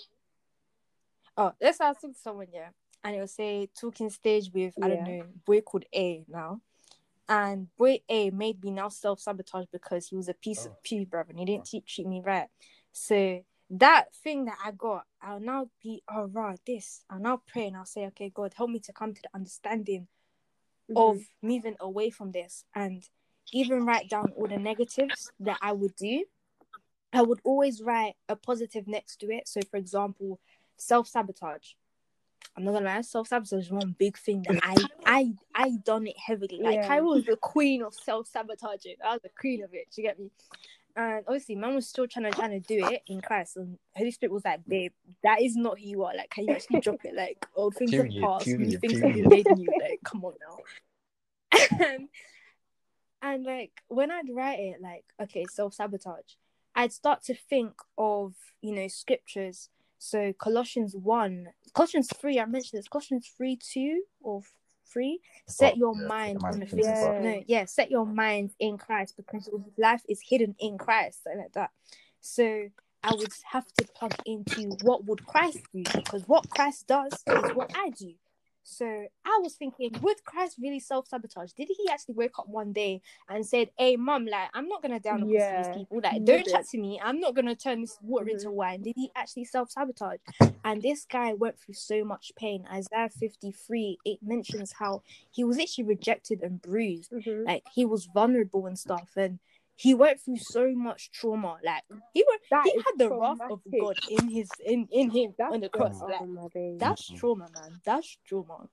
[1.38, 2.70] Oh, let's say I was to someone, yeah.
[3.04, 6.62] And it will say talking stage with, I don't know, boy called A now.
[7.28, 10.72] And boy A made me now self sabotage because he was a piece Oh.
[10.72, 12.48] of pee, brother, and he didn't te- treat me right.
[12.92, 17.04] So that thing that I got, I'll now be, oh, right, this.
[17.10, 20.08] I'll now pray and I'll say, okay, God, help me to come to the understanding
[20.96, 21.26] of Mhm.
[21.42, 23.08] moving away from this and
[23.54, 26.26] even write down all the negatives that I would do.
[27.14, 29.48] I would always write a positive next to it.
[29.48, 30.40] So, for example,
[30.78, 31.74] self sabotage.
[32.56, 36.08] I'm not gonna lie, self sabotage is one big thing that I I I done
[36.08, 36.60] it heavily.
[36.62, 36.94] Like Yeah.
[36.94, 38.96] I was the queen of self sabotaging.
[39.04, 39.88] I was the queen of it.
[39.94, 40.32] Do you get me?
[40.96, 44.12] And obviously, man was still trying to trying to do it in class, and Holy
[44.12, 44.92] Spirit was like, "Babe,
[45.24, 46.14] that is not who you are.
[46.14, 47.16] Like, can you actually drop it?
[47.16, 49.72] Like, old things have Period, passed, new period, things have been made new.
[49.80, 50.58] Like, come on now."
[51.80, 52.10] and,
[53.22, 56.36] and like when I'd write it, like, okay, self sabotage,
[56.76, 59.70] I'd start to think of you know scriptures.
[60.00, 62.40] So Colossians one, Colossians three.
[62.40, 62.88] I mentioned this.
[62.88, 64.42] Colossians three two or
[64.92, 65.20] three.
[65.48, 66.86] Set Oh, your yeah, mind on the things.
[66.86, 67.20] Yeah.
[67.20, 71.54] No, yeah, set your mind in Christ because life is hidden in Christ, something like
[71.54, 71.70] that.
[72.20, 72.70] So
[73.04, 77.56] I would have to plug into what would Christ do because what Christ does is
[77.56, 78.14] what I do.
[78.64, 81.52] So I was thinking, would Christ really self sabotage?
[81.54, 85.00] Did he actually wake up one day and said, "Hey, mum, like I'm not gonna
[85.00, 86.00] down Yeah, these people.
[86.04, 87.00] Like don't chat to me.
[87.04, 90.20] I'm not gonna turn this water into wine." Did he actually self sabotage?
[90.64, 92.66] And this guy went through so much pain.
[92.72, 97.46] Isaiah 53 it mentions how he was actually rejected and bruised Mhm.
[97.46, 99.40] like he was vulnerable and stuff and
[99.82, 103.62] he went through so much trauma like he went That he had the wrath of
[103.80, 107.48] god in his in in him That's on the the- cross like my that's trauma
[107.54, 107.82] man.
[107.84, 108.70] That's trauma.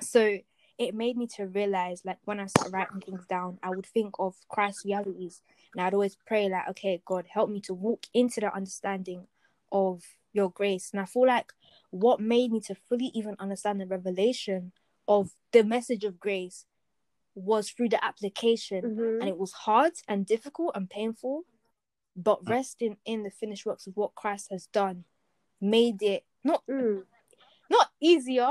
[0.00, 0.38] So
[0.78, 4.14] it made me to realize like when i start writing things down i would think
[4.18, 5.42] of christ's realities
[5.74, 9.26] and i'd always pray like okay god help me to walk into the understanding
[9.70, 10.90] of your grace.
[10.92, 11.52] And i feel like
[11.90, 14.72] what made me to fully even understand the revelation
[15.06, 16.64] of the message of grace
[17.34, 19.20] was through the application Mhm.
[19.20, 21.44] and it was hard and difficult and painful
[22.14, 25.04] but resting in the finished works of what christ has done
[25.60, 27.06] made it not Mm.
[27.70, 28.50] not easier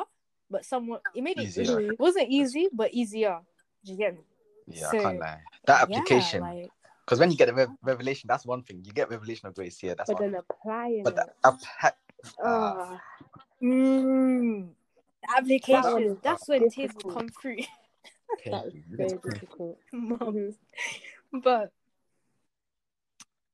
[0.50, 1.80] but somewhat it made it Easier.
[1.92, 3.40] it wasn't easy but easier
[3.86, 4.22] do you get me
[4.68, 5.42] Yeah, So, I can't lie.
[5.66, 6.72] That Yeah, application, like,
[7.06, 8.84] because when you get the rev- revelation, that's one thing.
[8.86, 10.32] You get revelation of grace, yeah, that's But one.
[10.32, 11.96] then applying But the appa-
[12.44, 13.00] uh, Oh,
[13.62, 17.58] mm, the That application is that's when tears will come through
[18.46, 19.78] that is you very get difficult.
[19.94, 20.20] Mum.
[20.20, 20.56] Mhm.
[21.44, 21.72] but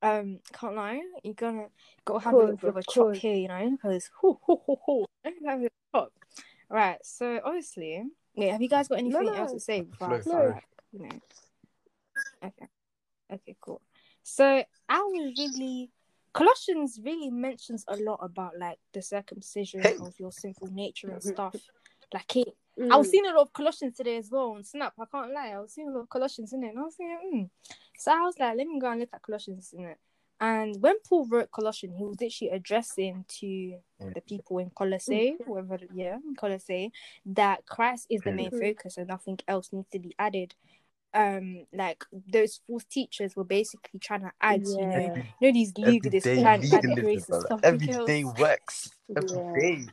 [0.01, 1.67] um can't lie you're gonna
[2.05, 5.05] gotta have a bit of a chop here you know because hoo, hoo, hoo, hoo.
[5.45, 6.11] have a chop
[6.69, 8.03] right so obviously
[8.35, 9.53] wait have you guys got anything else no.
[9.55, 10.49] to say before I Flow, start, flow.
[10.53, 11.19] like, you know
[12.45, 12.67] okay
[13.33, 13.81] okay cool
[14.23, 15.89] so I was really
[16.33, 19.95] Colossians really mentions a lot about like the circumcision Hey.
[19.99, 21.55] of your sinful nature and stuff.
[22.13, 22.91] Like it, Mm.
[22.91, 24.93] I was seeing a lot of Colossians today as well on Snap.
[24.99, 26.95] I can't lie, I was seeing a lot of Colossians in it, and I was
[26.95, 27.71] thinking, mm.
[27.97, 29.97] so I was like, let me go and look at Colossians in it.
[30.39, 34.13] And when Paul wrote Colossians, he was literally addressing to Mm.
[34.13, 36.91] the people in Colossae, whatever, yeah, in Colossae,
[37.25, 38.59] that Christ is the main Mhm.
[38.59, 40.53] focus and nothing else needs to be added.
[41.15, 45.73] Um, like those false teachers were basically trying to add, you know, you know these
[45.73, 47.59] legalists Everyday trying to add grace and stuff.
[47.63, 48.39] Everyday else.
[48.39, 48.91] works.
[49.07, 49.15] Yeah.
[49.17, 49.87] Every day.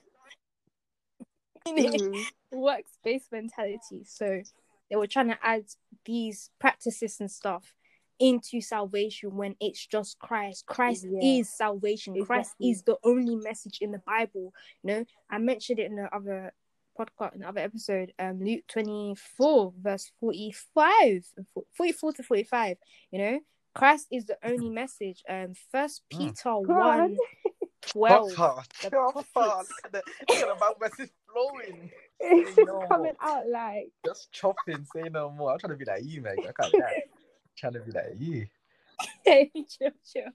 [1.66, 2.24] Mhm.
[2.52, 4.04] works based mentality.
[4.04, 4.42] So
[4.90, 5.64] they were trying to add
[6.04, 7.74] these practices and stuff
[8.20, 10.66] into salvation when it's just Christ.
[10.66, 11.20] Christ Yeah.
[11.40, 12.22] is salvation.
[12.24, 14.52] Christ is the only message in the Bible.
[14.82, 16.54] You know, I mentioned it in the other
[16.96, 21.26] podcast, in the other episode, um, Luke 24, verse 45,
[21.72, 22.76] 44 to 45.
[23.10, 23.40] You know,
[23.74, 25.24] Christ is the only message.
[25.28, 26.18] Um, First Mm.
[26.18, 26.66] Peter on.
[26.68, 27.16] 1
[27.82, 28.28] 12.
[28.82, 29.72] The prophets.
[31.34, 31.90] Look at the look at the Bible verses flowing.
[32.20, 33.30] It's just no coming more.
[33.30, 35.52] out like Just chopping, say no more.
[35.52, 36.36] I'm trying to be like you, man.
[36.48, 37.02] I can't lie.
[37.56, 38.46] trying to be like you.
[39.68, 40.30] chill, chill.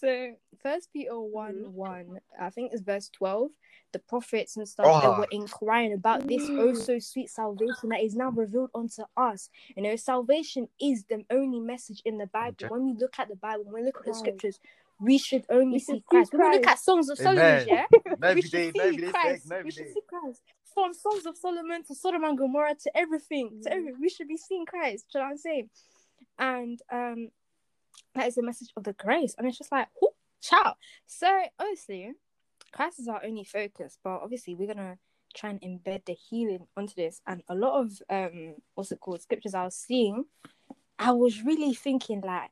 [0.00, 1.70] So First Peter one Mhm.
[1.72, 3.50] one, I think it's verse twelve.
[3.92, 5.18] The prophets and stuff they Oh.
[5.18, 9.48] were inquiring about this oh so sweet salvation that is now revealed unto us.
[9.76, 12.56] You know, salvation is the only message in the Bible.
[12.58, 14.58] Ju- When we look at the Bible, when we look at the scriptures,
[15.00, 16.32] we should only We see should see Christ.
[16.32, 17.66] When we look at songs of Solomon, Amen.
[17.68, 17.86] yeah,
[18.18, 19.50] No we should day, see no every day, Christ.
[19.50, 19.92] no we should day.
[19.92, 20.42] see Christ.
[20.74, 24.36] From Songs of Solomon to Sodom and Gomorrah to everything, to everything, we should be
[24.36, 25.06] seeing Christ.
[25.12, 25.70] Do you know what I'm saying?
[26.38, 27.28] And um,
[28.14, 30.74] that is the message of the grace, and it's just like, oh, ciao.
[31.06, 31.28] So
[31.58, 32.12] obviously,
[32.72, 34.98] Christ is our only focus, but obviously we're gonna
[35.34, 37.20] try and embed the healing onto this.
[37.26, 40.24] And a lot of um, what's it called, scriptures I was seeing,
[40.98, 42.50] I was really thinking like,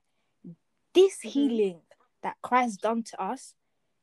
[0.94, 1.28] this Mhm.
[1.28, 1.80] healing
[2.24, 3.54] that Christ done to us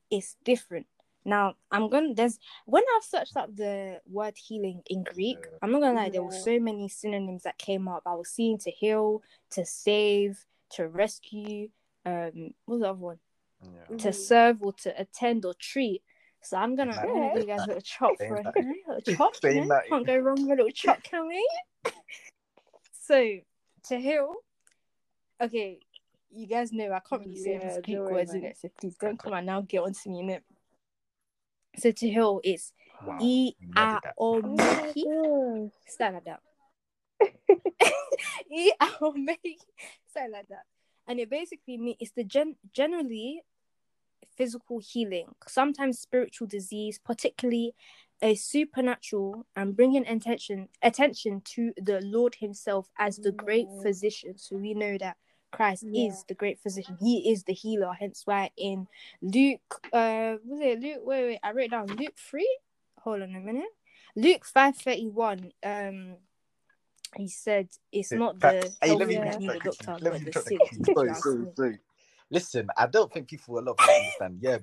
[0.09, 0.87] is different.
[1.25, 5.81] Now I'm gonna there's when I've searched up the word healing in Greek, I'm not
[5.81, 8.03] gonna lie, there were so many synonyms that came up.
[8.05, 11.69] I was seeing to heal, to save, to rescue,
[12.05, 13.19] um what was the other one?
[13.61, 13.97] Yeah.
[13.97, 14.15] To Mhm.
[14.15, 16.01] serve or to attend or treat.
[16.43, 18.55] So I'm gonna, I'm gonna give you guys a little chop for a that.
[18.57, 19.35] little chop.
[19.35, 19.69] Saying You.
[19.89, 21.47] Can't go wrong with a little chop, can we?
[22.93, 23.37] so
[23.89, 24.33] to heal,
[25.39, 25.79] okay,
[26.33, 28.69] you guys know I can't really say Yeah, these Greek don't words in it, so
[28.79, 30.43] please don't come and now get onto me in it.
[31.77, 32.73] So to heal, it's
[33.05, 33.17] Wow.
[33.21, 34.15] E you A nutted that.
[34.17, 35.03] O Oh my Meki.
[35.03, 35.71] gosh.
[35.87, 36.41] Something like that.
[38.51, 39.57] E A O Meki.
[40.15, 40.63] Like that.
[41.07, 43.41] And it basically means it's the gen- generally
[44.37, 47.73] physical healing, sometimes spiritual disease, particularly
[48.21, 53.81] a supernatural, and bringing attention attention to the Lord Himself as the great mm.
[53.81, 54.37] physician.
[54.37, 55.17] So we know that
[55.51, 56.07] Christ Yeah.
[56.07, 56.97] is the great physician.
[56.99, 57.91] He is the healer.
[57.97, 58.87] Hence why in
[59.21, 61.01] Luke, uh, was it Luke?
[61.03, 62.57] Wait, wait, I wrote it down Luke three.
[62.99, 63.69] Hold on a minute.
[64.15, 65.51] Luke five thirty one.
[65.63, 66.17] Um,
[67.15, 69.31] he said it's not the Hey, let me healthy Yeah.
[69.31, 70.57] that need a doctor, Let but me the sick.
[70.59, 70.93] quickly.
[70.93, 71.79] Sorry, sorry, sorry.
[72.29, 74.37] Listen, I don't think people a lot of understand.
[74.39, 74.59] Yeah,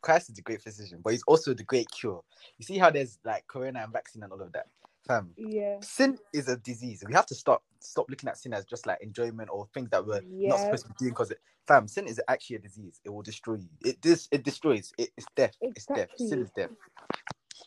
[0.00, 2.22] Christ is the great physician, but he's also the great cure.
[2.58, 4.66] You see how there's like corona and vaccine and all of that,
[5.06, 5.30] fam.
[5.36, 5.76] Yeah.
[5.80, 7.02] Sin is a disease.
[7.06, 10.06] We have to stop stop looking at sin as just like enjoyment or things that
[10.06, 11.10] we're not supposed to be doing.
[11.12, 11.32] Because
[11.66, 13.00] fam, sin is actually a disease.
[13.04, 13.68] It will destroy you.
[13.84, 14.92] It this it destroys.
[14.98, 15.56] It, it's death.
[15.60, 16.08] It's death.
[16.16, 16.70] Sin is death.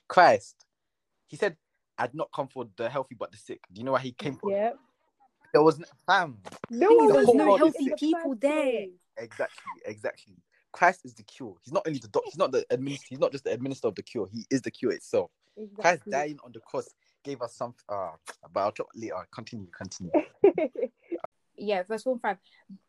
[0.07, 0.65] Christ,
[1.27, 1.57] he said,
[1.97, 4.35] "I'd not come for the healthy but the sick." Do you know why he came
[4.35, 4.51] for?
[4.51, 4.71] Yeah.
[5.53, 6.37] There was no, fam.
[6.69, 7.97] No Thing one The there's whole no healthy sick.
[7.97, 8.85] people there.
[9.17, 10.35] Exactly, exactly.
[10.73, 11.55] Christ is the cure.
[11.63, 12.23] He's not only the doc.
[12.25, 14.27] He's not the administ- He's not just the administrator of the cure.
[14.31, 15.31] He is the cure itself.
[15.79, 16.87] Christ dying on the cross
[17.27, 17.73] gave us some.
[17.89, 18.13] Ah,
[18.53, 19.27] but I'll talk later.
[19.31, 20.11] Continue, continue.
[21.57, 22.37] yeah, verse 1 5.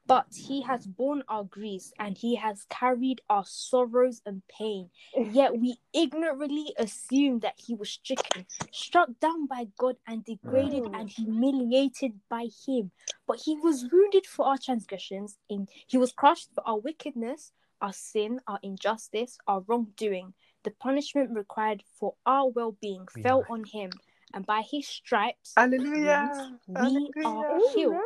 [0.06, 4.90] But he has borne our griefs and he has carried our sorrows and pain.
[5.32, 11.00] Yet we ignorantly assumed that he was stricken, struck down by God, and degraded Mm.
[11.00, 12.90] and humiliated by him.
[13.26, 17.92] But he was wounded for our transgressions, in he was crushed for our wickedness, our
[17.92, 20.32] sin, our injustice, our wrongdoing.
[20.64, 23.22] The punishment required for our well being Yeah.
[23.22, 23.90] fell on him,
[24.34, 26.58] and by his stripes Hallelujah.
[26.66, 26.76] we
[27.24, 27.96] are healed.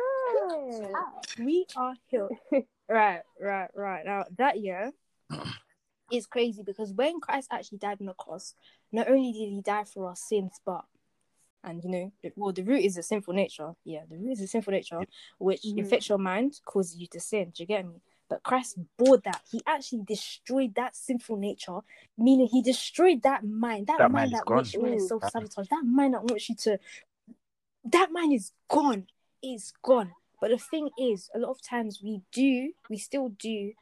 [1.39, 2.31] We are healed.
[2.89, 4.05] right, right, right.
[4.05, 4.91] Now that year
[6.11, 8.53] is crazy because when Christ actually died on the cross,
[8.91, 10.85] not only did he die for our sins, but
[11.63, 13.73] and you know, the- well, the root is a sinful nature.
[13.85, 14.99] Yeah, the root is a sinful nature,
[15.39, 15.77] which Mhm.
[15.77, 17.51] infects your mind, causes you to sin.
[17.51, 18.01] Do you get me?
[18.33, 19.41] But Christ bore that.
[19.51, 21.81] He actually destroyed that sinful nature,
[22.17, 25.29] meaning he destroyed that mind, that, That mind mind is that makes you to self
[25.29, 26.79] sabotage, that mind that wants you to.
[27.85, 29.05] That mind is gone.
[29.43, 30.13] It's gone.
[30.41, 33.73] But the thing is, a lot of times we do, we still do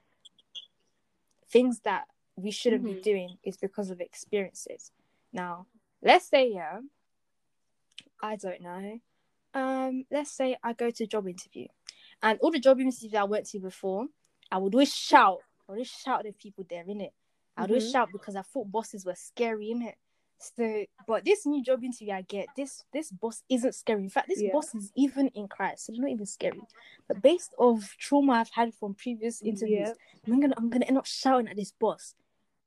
[1.50, 3.02] things that we shouldn't be Mhm.
[3.02, 4.92] doing is because of experiences.
[5.32, 5.66] Now,
[6.02, 6.82] let's say yeah,
[8.22, 9.00] I don't know.
[9.54, 11.68] Um, let's say I go to a job interview,
[12.22, 14.08] and all the job interviews I went to before,
[14.52, 15.40] I would always shout.
[15.68, 17.12] I would always shout at the people there, innit?
[17.58, 17.92] I would always Mhm.
[17.92, 19.96] shout because I thought bosses were scary, innit?
[20.40, 24.02] So, but this new job interview I get, this this boss isn't scary.
[24.02, 24.52] In fact, this Yeah.
[24.52, 26.62] boss is even in Christ, so they're not even scary.
[27.08, 30.34] But based off trauma I've had from previous interviews, Yeah.
[30.34, 32.16] I'm gonna I'm gonna end up shouting at this boss.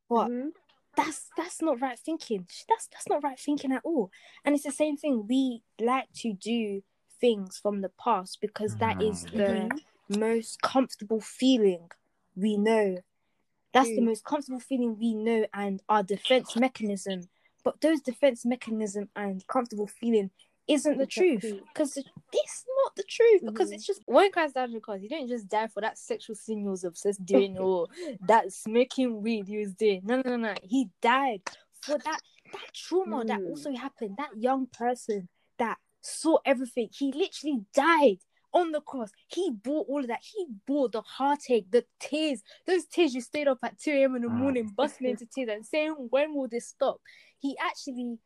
[0.08, 0.52] But Mhm.
[0.96, 2.46] that's that's not right thinking.
[2.68, 4.12] That's that's not right thinking at all.
[4.44, 5.26] And it's the same thing.
[5.26, 6.84] We like to do
[7.20, 9.36] things from the past because that is Mm.
[9.36, 11.90] the most comfortable feeling
[12.36, 12.98] we know.
[13.72, 14.04] That's the Mm.
[14.06, 17.28] most comfortable feeling we know and our defense mechanism.
[17.64, 20.30] But those defense mechanism and comfortable feeling
[20.68, 23.74] isn't the truth because it's not the truth because Mhm.
[23.74, 26.66] it's just one Christ died because he didn't just die for that sexual sin he
[26.66, 27.88] was obsessed doing or
[28.20, 30.02] that smoking weed he was doing.
[30.04, 30.54] No, no, no, no.
[30.62, 31.42] He died
[31.82, 33.48] for that that trauma that Mm.
[33.48, 34.16] also happened.
[34.16, 36.90] That young person that saw everything.
[36.92, 38.18] He literally died
[38.54, 39.10] on the cross.
[39.26, 40.20] He bore all of that.
[40.22, 42.42] He bore the heartache, the tears.
[42.66, 44.16] Those tears you stayed up at 2 a.m.
[44.16, 44.38] in the Mm.
[44.38, 47.00] morning, busting into tears and saying, When will this stop?
[47.38, 48.18] He actually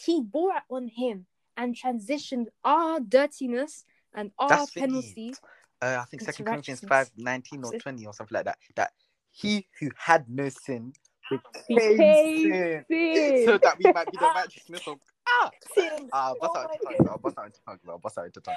[0.00, 5.34] he bore it on him and transitioned our dirtiness and our That's penalty.
[5.82, 7.10] Uh, I think Second Corinthians righteousness.
[7.16, 8.58] 5, 19 or 20 or something like that.
[8.76, 8.92] That
[9.30, 10.92] he who had no sin
[11.30, 12.84] became sin.
[12.88, 13.44] sin.
[13.46, 15.50] So that we might be the righteousness of ah
[16.12, 18.56] ah bust out into tongues, I'll bust out into tongues, I'll bust out into tongues.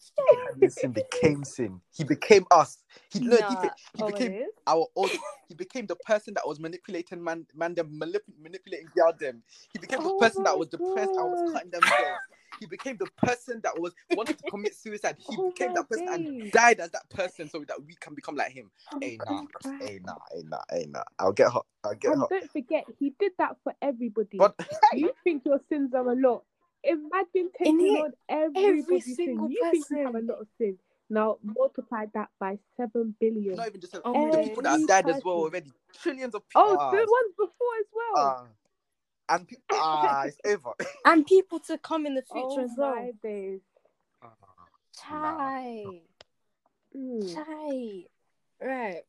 [0.00, 1.80] He who had no sin became sin.
[1.92, 2.78] He became us.
[3.10, 3.70] He he, Nah.
[3.94, 5.12] he it became our old.
[5.48, 9.42] He became the person that was manipulating man, man them manip- manipulating girl them.
[9.72, 11.52] He became the Oh person that was depressed and was God.
[11.52, 12.22] cutting themselves.
[12.60, 15.16] He became the person that was wanted to commit suicide.
[15.18, 18.36] He Oh became that person and died as that person so that we can become
[18.36, 18.70] like him.
[18.92, 21.04] Oh, Hey God, nah, hey nah, hey nah, hey nah.
[21.18, 21.66] I'll get hot.
[21.84, 22.30] I'll get And hot.
[22.30, 24.38] don't forget, he did that for everybody.
[24.38, 24.56] But
[24.94, 26.44] you think your sins are a lot.
[26.84, 29.16] Imagine taking it, on everybody's sin.
[29.16, 30.78] single You think you have a lot of sin.
[31.10, 33.56] Now multiply that by seven billion.
[33.56, 35.72] not even just Oh the my people that have Every died as well already.
[36.00, 36.62] Trillions of people.
[36.66, 38.14] Oh, Ah, the ones before as well.
[38.16, 39.34] ah.
[39.34, 40.72] and people, ah, it's over.
[41.04, 42.94] And people to come in the future oh as well.
[42.94, 43.60] my days.
[44.22, 44.28] Ah,
[44.96, 46.00] Chai.
[46.96, 47.34] Mm.
[47.34, 48.04] Chai.
[48.60, 49.02] Right.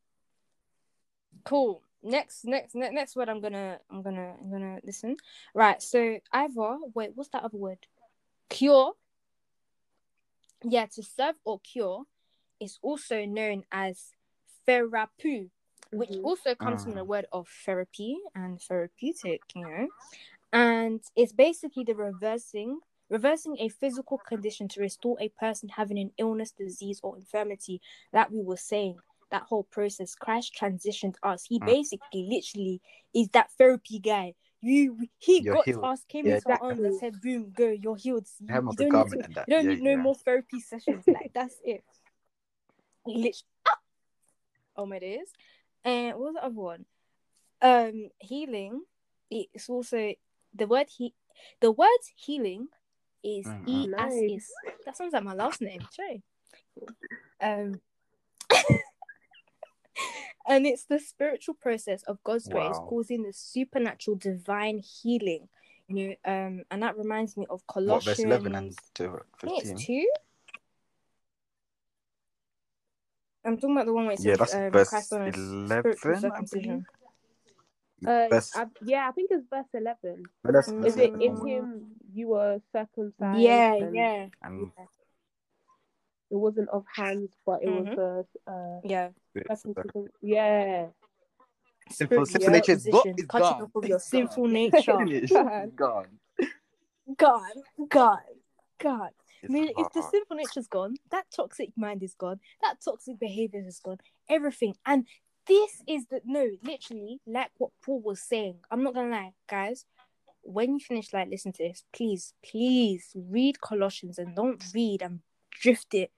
[1.43, 1.81] Cool.
[2.01, 3.29] Next, next, ne- next word.
[3.29, 5.17] I'm gonna, I'm gonna, I'm gonna listen.
[5.53, 5.81] Right.
[5.81, 7.85] So either wait, what's that other word?
[8.49, 8.93] Cure.
[10.63, 12.03] Yeah, to serve or cure
[12.59, 14.11] is also known as
[14.65, 15.49] therapy,
[15.91, 16.23] which Mhm.
[16.23, 17.07] also comes from the Mm.
[17.07, 19.41] word of therapy and therapeutic.
[19.55, 19.87] You know,
[20.51, 26.11] and it's basically the reversing reversing a physical condition to restore a person having an
[26.19, 27.81] illness disease or infirmity
[28.11, 28.99] that we were saying
[29.31, 31.45] that whole process christ transitioned us.
[31.45, 31.65] He Mm.
[31.65, 32.81] basically literally
[33.13, 34.33] is that therapy guy.
[34.61, 35.83] You he You're got healed.
[35.85, 38.27] us came Yeah, into our arms and said boom go you're healed.
[38.39, 39.45] You, you don't need, to, that.
[39.47, 41.05] you don't yeah, need no more therapy sessions.
[41.07, 41.83] Like that's it.
[43.05, 43.33] Literally
[44.75, 45.31] oh my days.
[45.83, 46.85] And what was the other one?
[47.61, 48.81] Um healing
[49.29, 50.13] it's also
[50.55, 51.13] the word he
[51.61, 52.67] the word healing
[53.23, 54.47] is Mm, e as is
[54.85, 55.81] that sounds like my last name.
[55.93, 56.21] Shay.
[57.41, 57.79] um
[60.47, 65.47] and it's the spiritual process of god's grace causing the supernatural divine healing
[65.87, 69.47] you know um and that reminds me of What colossians verse eleven and to I
[69.47, 69.71] think fifteen?
[69.77, 70.07] it's two
[73.45, 75.95] I'm talking about the one where it Yeah, says that's um, verse Christ on 11,
[76.05, 76.85] I circumcision.
[78.05, 80.23] Uh, Verse- I, yeah, I think it's verse eleven.
[80.43, 80.85] No, that's- Mm.
[80.85, 81.47] Is that's it in Mm.
[81.47, 83.39] him you were circumcised?
[83.39, 84.71] Yeah, and yeah, And
[86.31, 87.95] It wasn't of hands, but it Mhm.
[87.95, 89.09] was a uh, yeah.
[89.33, 90.09] Circumcision.
[90.21, 90.87] Yeah.
[91.91, 93.61] Sinful, Spiritual sinful nature is, go- is gone.
[93.63, 94.53] off of your It's sinful gone.
[94.53, 94.97] nature.
[94.97, 95.33] Finished.
[95.33, 95.63] God.
[95.63, 96.05] It's gone.
[97.17, 97.51] God,
[97.89, 98.19] God,
[98.79, 99.09] God.
[99.41, 100.11] I It's mean, if the hard.
[100.11, 103.97] sinful nature's gone, that toxic mind is gone, that toxic behavior is gone,
[104.29, 104.75] everything.
[104.85, 105.07] And
[105.47, 108.57] this is the no, literally, like what Paul was saying.
[108.69, 109.85] I'm not gonna lie, guys.
[110.41, 115.21] When you finish, like, listen to this, please, please read Colossians and don't read and
[115.51, 116.11] drift it.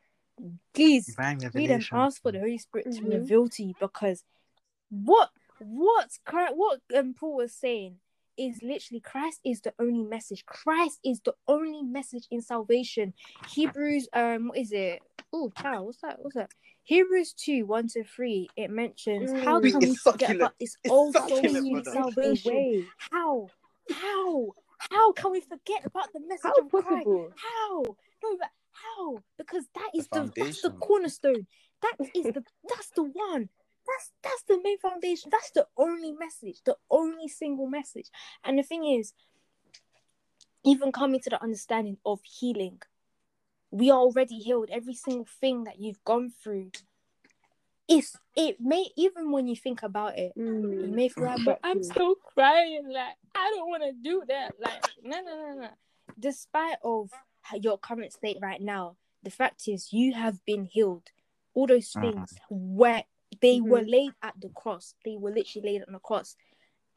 [0.74, 3.12] Please Divine read and ask for the Holy Spirit to Mhm.
[3.12, 4.24] reveal to you because
[4.90, 8.00] what what Chri- what um, Paul was saying
[8.38, 10.46] is literally Christ is the only message.
[10.46, 13.14] Christ is the only message in salvation.
[13.50, 15.02] Hebrews um what is it?
[15.34, 16.20] Oh, child, what's that?
[16.22, 16.52] What's that?
[16.84, 19.72] Hebrews 2, 1 to 3, it mentions how Mm.
[19.72, 20.42] can we It's forget succulent.
[20.42, 21.92] about this It's old succulent, soul brother.
[21.92, 22.54] salvation?
[22.54, 22.86] Way.
[22.98, 23.50] How?
[23.92, 24.56] How?
[24.90, 27.08] How can we forget about the message How of Christ?
[27.38, 27.84] How?
[28.24, 28.50] No, but
[28.82, 29.18] how?
[29.38, 31.48] Because that is the, that's the cornerstone.
[31.82, 33.50] That is the that's the one.
[33.88, 35.30] that's that's the main foundation.
[35.32, 38.10] That's the only message, the only single message.
[38.44, 39.14] And the thing is,
[40.64, 42.82] even coming to the understanding of healing,
[43.72, 44.70] we are already healed.
[44.72, 46.72] Every single thing that you've gone through,
[47.88, 50.94] it's it may even when you think about it, you Mm.
[50.94, 52.88] may feel like, but I'm still crying.
[52.90, 54.54] Like I don't want to do that.
[54.60, 55.70] Like no, no, no, no.
[56.20, 57.10] Despite of
[57.60, 61.10] your current state right now, the fact is you have been healed.
[61.54, 62.02] All those Mhm.
[62.02, 63.04] things where
[63.42, 63.92] they were Mhm.
[63.92, 66.36] laid at the cross, they were literally laid on the cross.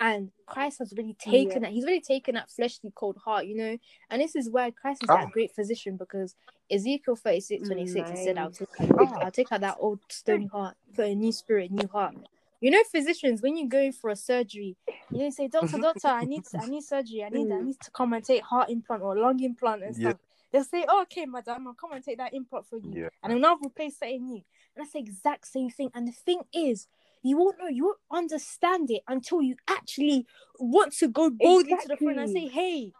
[0.00, 1.68] And Christ has really taken Yeah.
[1.68, 1.72] that.
[1.72, 3.78] He's really taken that fleshly cold heart, you know.
[4.10, 5.14] And this is where Christ is Oh.
[5.14, 6.34] that great physician because
[6.70, 9.20] Ezekiel 36, 26, he said, I'll take, I'll take, Oh.
[9.22, 12.16] I'll take out that old stony heart, put a new spirit, new heart.
[12.60, 14.76] You know, physicians, when you go for a surgery,
[15.12, 17.22] you know, say, Doctor, doctor, I need I need surgery.
[17.22, 17.66] I need I Mm.
[17.66, 20.10] need to come and take heart implant or lung implant and Yeah.
[20.10, 20.20] stuff.
[20.54, 22.92] They'll say, oh, okay, madam, I'll come and take that implant for you.
[22.94, 23.08] Yeah.
[23.24, 24.42] And I'll now replace that in you.
[24.76, 25.90] And that's the exact same thing.
[25.92, 26.86] And the thing is,
[27.24, 30.28] you won't know, you won't understand it until you actually
[30.60, 32.92] want to go boldly to the front and say, hey,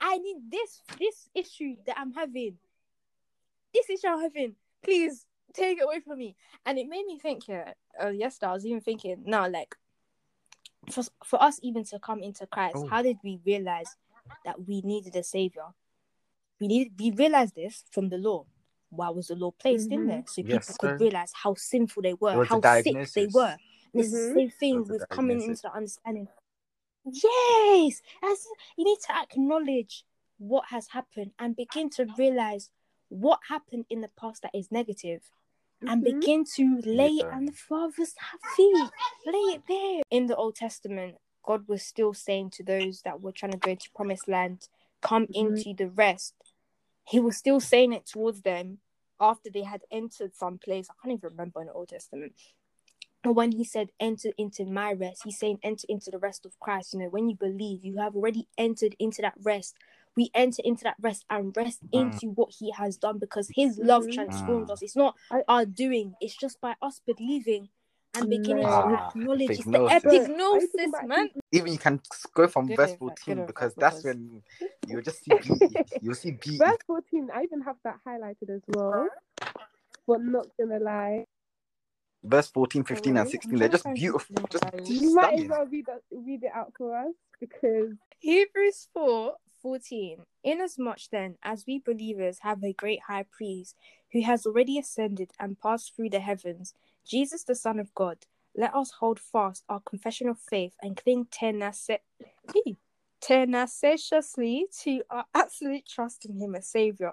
[0.00, 2.58] I need this this issue that I'm having.
[3.74, 4.54] This issue I'm having.
[4.84, 6.36] Please take it away from me.
[6.64, 9.74] And it made me think here, uh, yesterday I was even thinking, no, like
[10.92, 12.86] for for us even to come into Christ, Oh.
[12.86, 13.96] how did we realize
[14.44, 15.74] that we needed a savior?
[16.60, 18.44] We needed we realized this from the law.
[18.90, 20.06] Why was the law placed in Mhm.
[20.08, 20.24] there?
[20.26, 21.04] So Yes, people could sir.
[21.04, 23.56] realize how sinful they were, was a how sick they were.
[23.94, 24.34] And it's the Mhm.
[24.34, 26.28] same thing was with coming into the understanding.
[27.04, 28.46] Yes, as
[28.76, 30.04] you need to acknowledge
[30.38, 32.70] what has happened and begin to realize
[33.08, 35.22] what happened in the past that is negative
[35.82, 36.20] and Mhm.
[36.20, 38.14] begin to lay it on the Father's
[38.54, 38.90] feet.
[39.26, 40.02] Lay it there.
[40.10, 43.70] In the Old Testament, God was still saying to those that were trying to go
[43.70, 44.68] into promised land,
[45.00, 45.34] come Mhm.
[45.34, 46.34] into the rest.
[47.10, 48.78] He was still saying it towards them
[49.18, 50.88] after they had entered some place.
[50.88, 52.32] I can't even remember in the Old Testament.
[53.22, 56.58] But when he said enter into my rest, he's saying enter into the rest of
[56.60, 56.94] Christ.
[56.94, 59.74] You know, when you believe, you have already entered into that rest.
[60.16, 62.00] We enter into that rest and rest Mm.
[62.00, 64.12] into what he has done because his love Mhm.
[64.12, 64.72] transforms Mm.
[64.72, 64.82] us.
[64.82, 65.16] It's not
[65.48, 67.68] our doing, it's just by us believing
[68.14, 68.82] and beginning Man.
[68.82, 69.90] to Ah, acknowledge it's the epignosis.
[69.90, 71.28] epic Bro, are you talking gnosis, about man.
[71.52, 72.00] Even you can
[72.34, 74.42] go from Good verse on that, 14 because that, that's when
[74.86, 75.76] you'll just see beauty.
[76.00, 76.58] You'll see beauty.
[76.58, 79.08] Verse 14, I even have that highlighted as well.
[80.06, 81.26] But not gonna lie,
[82.22, 84.36] Verse 14, 15, and 16, I'm they're just beautiful.
[84.50, 87.92] Just that I- you might as well read, that, read it out for us because
[88.18, 90.18] Hebrews 4 14.
[90.42, 93.74] Inasmuch then as we believers have a great high priest
[94.12, 96.74] who has already ascended and passed through the heavens,
[97.06, 98.18] Jesus the Son of God,
[98.56, 101.98] let us hold fast our confession of faith and cling tenaci-
[103.20, 107.12] tenaciously to our absolute trust in Him as Savior.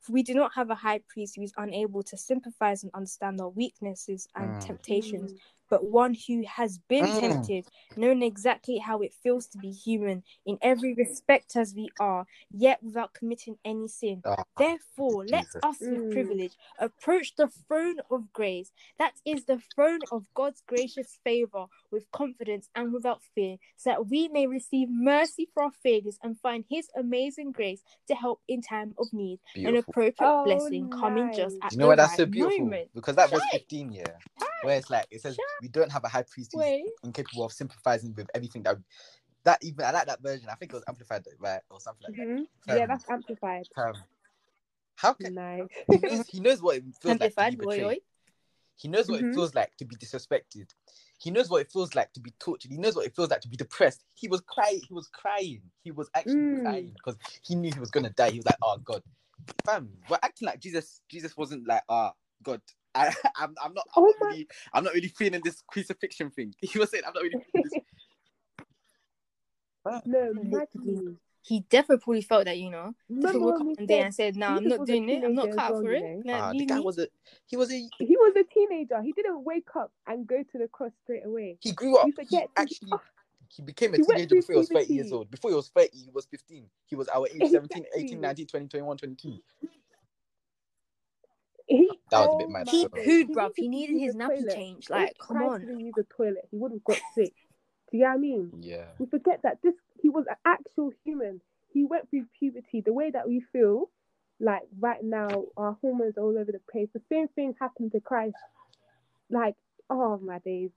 [0.00, 3.40] For we do not have a high priest who is unable to sympathize and understand
[3.40, 4.60] our weaknesses and Mm.
[4.60, 5.32] temptations,
[5.70, 7.20] but one who has been Mm.
[7.20, 12.26] tempted, knowing exactly how it feels to be human in every respect as we are,
[12.50, 14.22] yet without committing any sin.
[14.24, 15.62] Ah, Therefore, let Jesus.
[15.62, 16.10] us with Mm.
[16.10, 18.72] privilege approach the throne of grace.
[18.98, 24.08] That is the throne of God's gracious favor with confidence and without fear, so that
[24.08, 28.62] we may receive mercy for our failures and find His amazing grace to help in
[28.62, 29.40] time of need.
[29.56, 31.62] An appropriate Oh, blessing coming just nice.
[31.62, 32.64] at Do you know the why that's right so beautiful?
[32.66, 32.90] moment.
[32.94, 33.50] Because that was Shine.
[33.60, 34.04] 15, yeah,
[34.66, 36.84] where it's like it says we don't have a high priest who's Wait.
[37.04, 38.76] incapable of sympathizing with everything that
[39.44, 40.48] that even I like that version.
[40.50, 42.46] I think it was amplified right or something like Mhm.
[42.66, 42.76] that.
[42.76, 43.68] yeah, Um, that's amplified.
[43.76, 43.94] um,
[44.96, 45.68] how can Nice.
[45.88, 48.00] he knows he knows what it feels Amplified, like to be betrayed.
[48.78, 49.30] He knows what Mhm.
[49.30, 50.68] it feels like to be disrespected.
[51.18, 52.70] He knows what it feels like to be tortured.
[52.72, 54.04] He knows what it feels like to be depressed.
[54.14, 54.82] He was crying.
[54.86, 55.62] He was crying.
[55.82, 56.62] He was actually Mm.
[56.62, 58.30] crying because he knew he was gonna die.
[58.30, 59.02] He was like, "Oh God,
[59.64, 61.00] fam, we're acting like Jesus.
[61.08, 62.12] Jesus wasn't like, ah,
[62.42, 62.60] God,
[62.96, 66.30] I, I'm, I'm not, I'm Oh not my- really, I'm not really feeling this crucifixion
[66.30, 67.72] thing." He was saying, "I'm not really feeling this."
[69.84, 70.40] No, Literally.
[70.42, 71.18] imagine.
[71.42, 72.92] He definitely probably felt that, you know.
[73.08, 75.08] Definitely Remember woke when up we one day said and said, "No, I'm not doing
[75.08, 75.22] it.
[75.24, 76.32] I'm not teenager cut out well, for you it." know?
[76.38, 77.06] Nah, Ah, the guy was a,
[77.46, 79.00] he was a, he was a teenager.
[79.00, 81.56] He didn't wake up and go to the cross straight away.
[81.60, 82.06] he grew up.
[82.08, 82.90] You He forget to- actually,
[83.54, 85.30] he became a He teenager before he was 30 years old.
[85.30, 86.66] Before he was 30, he was 15.
[86.86, 89.38] He was our age 17, 18, 19, 20, 21, 22.
[91.66, 93.52] He, That was a bit oh mad, He pooed, bruv.
[93.56, 94.54] He needed his the nappy toilet.
[94.54, 94.84] change.
[94.84, 95.60] If Like, come Christ on.
[95.62, 97.34] didn't use the toilet, he would have got sick.
[97.90, 98.52] Do you know what I mean?
[98.60, 98.84] Yeah.
[98.98, 101.40] We forget that this he was an actual human.
[101.72, 102.80] He went through puberty.
[102.80, 103.90] The way that we feel,
[104.40, 106.88] like right now, our hormones are all over the place.
[106.94, 108.36] The same thing happened to Christ.
[109.30, 109.56] Like,
[109.90, 110.70] oh my days,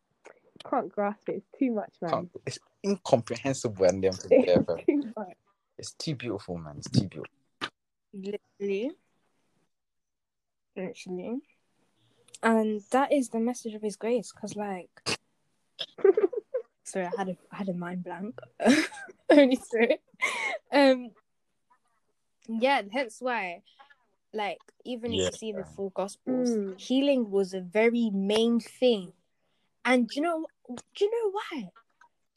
[0.69, 1.35] can't grasp it.
[1.35, 2.11] It's too much, man.
[2.11, 4.79] Can't, it's incomprehensible and them It's together.
[4.85, 5.13] too.
[5.77, 6.75] It's too beautiful, man.
[6.77, 7.25] It's too beautiful.
[8.13, 8.91] Literally.
[10.80, 11.39] Literally.
[12.41, 14.32] and that is the message of His grace.
[14.34, 14.89] Because like,
[16.84, 18.39] sorry, I had a I had a mind blank.
[19.30, 20.01] Only spirit.
[20.71, 21.11] Um.
[22.47, 23.61] Yeah, hence why,
[24.34, 26.80] like, even if you see the four gospels, Mm.
[26.80, 29.13] healing was a very main thing.
[29.86, 30.45] And do you know?
[30.67, 31.69] Do you know why?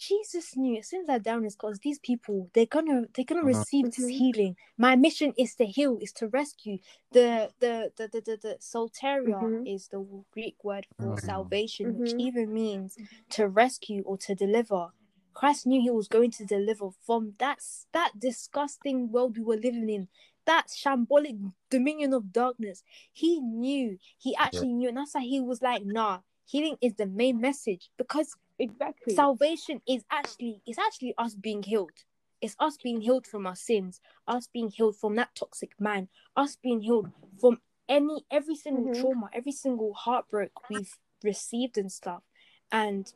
[0.08, 3.42] Jesus knew as soon as I down is because these people they're gonna they're gonna
[3.42, 3.46] Mhm.
[3.46, 4.18] receive this Mhm.
[4.18, 4.56] healing.
[4.78, 6.78] My mission is to heal, is to rescue.
[7.12, 9.68] The the the the the, the soteria Mhm.
[9.76, 10.00] is the
[10.32, 11.20] Greek word for Mhm.
[11.20, 12.20] salvation, which Mhm.
[12.20, 12.98] even means
[13.30, 14.92] to rescue or to deliver.
[15.34, 17.60] Christ knew he was going to deliver from that
[17.92, 20.08] that disgusting world we were living in,
[20.46, 21.38] that shambolic
[21.70, 22.84] dominion of darkness.
[23.12, 27.06] He knew, he actually knew, and that's why he was like, nah, healing is the
[27.06, 29.14] main message because Exactly.
[29.14, 32.04] salvation is actually it's actually us being healed
[32.40, 36.56] it's us being healed from our sins us being healed from that toxic man us
[36.56, 37.08] being healed
[37.40, 39.00] from any every single Mhm.
[39.00, 42.22] trauma every single heartbreak we've received and stuff
[42.70, 43.14] and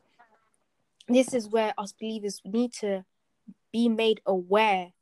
[1.07, 3.05] this is where us believers need to
[3.71, 4.93] be made aware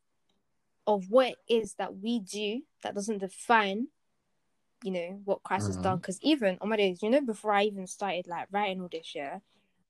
[0.88, 3.88] of what it is that we do that doesn't define
[4.84, 5.82] you know what christ has Mhm.
[5.84, 8.90] done because even on my days you know before i even started like writing all
[8.92, 9.42] this year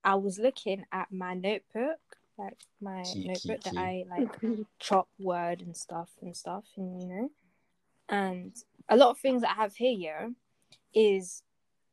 [0.06, 1.98] i was looking at my notebook
[2.38, 3.78] like my Key, notebook key, that key.
[3.78, 7.30] i like chop word and stuff and stuff and you know
[8.08, 8.54] and
[8.88, 10.30] a lot of things that i have here
[10.94, 11.42] yeah, is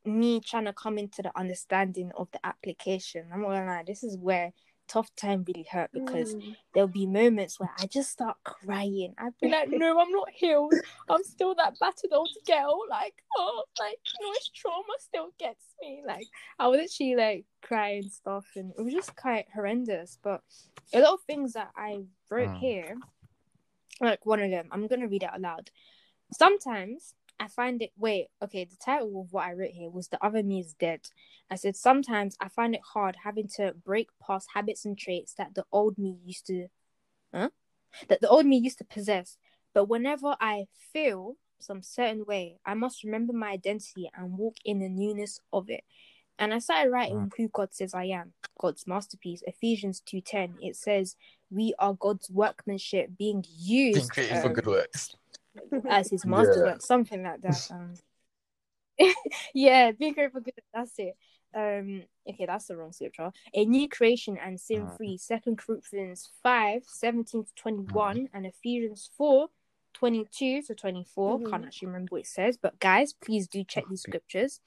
[0.05, 4.03] me trying to come into the understanding of the application i'm not gonna lie this
[4.03, 4.53] is where
[4.87, 6.55] tough time really hurt because Mm.
[6.73, 9.15] there'll be moments where I just start crying.
[9.17, 10.73] I'd be like, no, I'm not healed.
[11.09, 12.81] I'm still that battered old girl.
[12.89, 16.03] Like, oh, like, you know, it's trauma still gets me.
[16.05, 16.27] Like,
[16.59, 20.17] I was actually like crying and stuff, and it was just quite horrendous.
[20.21, 20.41] But
[20.93, 22.59] a lot of things that I wrote Mm.
[22.59, 22.97] here,
[24.01, 25.71] like one of them, I'm gonna read it out loud.
[26.33, 27.91] Sometimes I find it.
[27.97, 28.65] Wait, okay.
[28.65, 31.01] The title of what I wrote here was "The Other Me Is Dead."
[31.49, 35.55] I said sometimes I find it hard having to break past habits and traits that
[35.55, 36.67] the old me used to,
[37.33, 37.49] huh?
[38.07, 39.37] That the old me used to possess.
[39.73, 44.79] But whenever I feel some certain way, I must remember my identity and walk in
[44.79, 45.83] the newness of it.
[46.39, 49.43] And I started writing who God says I am, God's masterpiece.
[49.45, 50.55] Ephesians two ten.
[50.61, 51.15] It says
[51.51, 55.15] we are God's workmanship being used Being created for um, good works.
[55.89, 57.69] As his masterwork, something like that.
[57.71, 57.93] Um,
[59.53, 60.53] yeah, be grateful good.
[60.73, 61.15] That's it.
[61.55, 63.31] Um, okay, that's the wrong scripture.
[63.53, 65.17] A new creation and sin free.
[65.17, 69.47] Second Corinthians 5, 17 to 21, and Ephesians 4,
[69.93, 71.39] 22 to 24.
[71.39, 71.49] Mhm.
[71.49, 74.59] Can't actually remember what it says, but guys, please do check these scriptures.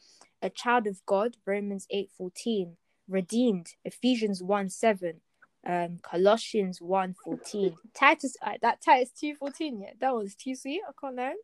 [0.43, 2.77] A child of God, Romans 8, 14.
[3.09, 5.21] Redeemed, Ephesians 1, 7.
[5.67, 7.75] Um, Colossians 1, 14.
[7.93, 10.81] Titus, uh, that Titus 2, 14, yeah, that was too sweet.
[10.89, 11.35] I can't lie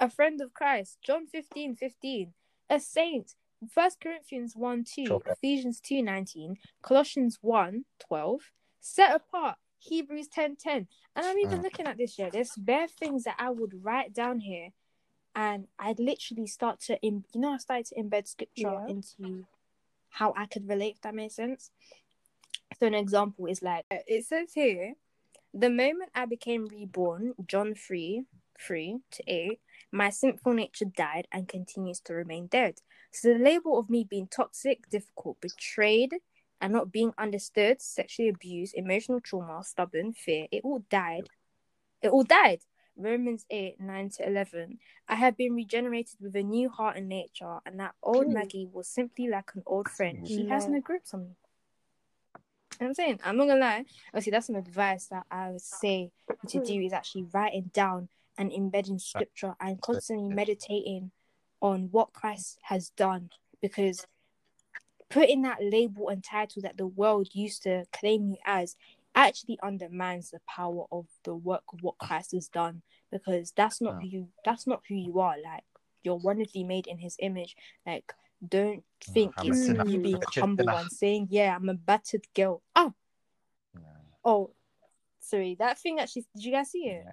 [0.00, 2.32] a friend of Christ, John 15, 15,
[2.70, 3.34] a saint,
[3.68, 5.22] First Corinthians 1, 2, Sure.
[5.26, 8.40] Ephesians 2, 19, Colossians 1, 12,
[8.80, 10.86] set apart, Hebrews 10, 10.
[11.16, 11.62] And I'm even Mm.
[11.64, 14.68] looking at this year, there's bare things that I would write down here,
[15.34, 18.86] and I'd literally start to, Im- you know, I started to embed scripture Yeah.
[18.86, 19.46] into
[20.10, 21.70] how I could relate, if that makes sense.
[22.80, 24.94] So, an example is like, uh, it says here,
[25.52, 28.22] the moment I became reborn, John 3,
[28.60, 29.60] 3 to 8,
[29.90, 32.74] my sinful nature died and continues to remain dead.
[33.10, 36.14] So the label of me being toxic, difficult, betrayed,
[36.60, 41.28] and not being understood, sexually abused, emotional trauma, stubborn, fear, it all died.
[42.02, 42.60] It all died.
[42.96, 44.78] Romans 8, 9 to 11.
[45.08, 48.28] I have been regenerated with a new heart and nature, and that old.
[48.28, 50.28] Maggie was simply like an old friend.
[50.28, 50.54] She Yeah.
[50.54, 51.36] has no grips on me.
[52.80, 53.84] You know what I'm saying, I'm not gonna lie.
[54.08, 56.12] Obviously, that's some advice that I would say
[56.48, 58.08] to do is actually writing down
[58.38, 61.10] and embedding scripture and constantly meditating
[61.60, 63.30] on what Christ has done.
[63.60, 64.06] Because
[65.10, 68.76] putting that label and title that the world used to claim you as
[69.14, 72.82] actually undermines the power of the work of what Christ has done.
[73.10, 75.34] Because that's not who you that's not who you are.
[75.42, 75.64] Like
[76.04, 77.56] you're wonderfully made in his image.
[77.84, 78.12] Like
[78.46, 79.84] don't think I'm it's sinner.
[79.86, 80.78] you being a humble sinner.
[80.78, 82.62] and saying yeah I'm a battered girl.
[82.76, 82.94] Oh
[84.24, 84.50] oh
[85.20, 87.04] sorry that thing actually did you guys see it?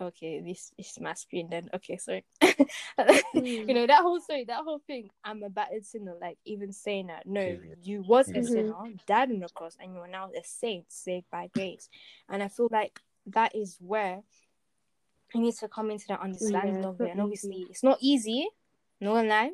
[0.00, 1.68] Okay this is my screen then.
[1.74, 2.24] Okay sorry.
[3.34, 7.06] You know that whole story that whole thing i'm a battered sinner like even saying
[7.08, 7.78] that no Period.
[7.82, 8.46] you was a Mhm.
[8.48, 8.74] sinner.
[9.06, 11.88] Died on the cross and you are now a saint saved by grace.
[12.28, 14.22] And i feel like that is where
[15.34, 17.10] you need to come into that understanding Yeah, of it.
[17.12, 17.66] And obviously easy.
[17.70, 18.48] it's not easy
[19.00, 19.50] no one lie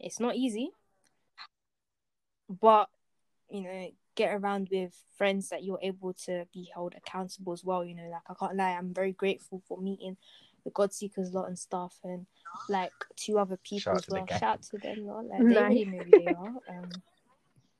[0.00, 0.70] it's not easy
[2.48, 2.88] but
[3.50, 7.84] you know get around with friends that you're able to be held accountable as well
[7.84, 10.16] you know like i can't lie i'm very grateful for meeting
[10.64, 12.26] the God Seekers lot and stuff, and
[12.68, 14.26] like two other people Shout as well.
[14.26, 15.24] Shout out to them, lot.
[15.24, 15.56] Like they Nice.
[15.56, 16.52] already know who they are.
[16.68, 16.90] Um,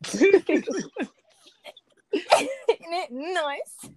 [0.05, 0.45] Isn't
[2.93, 3.91] it nice?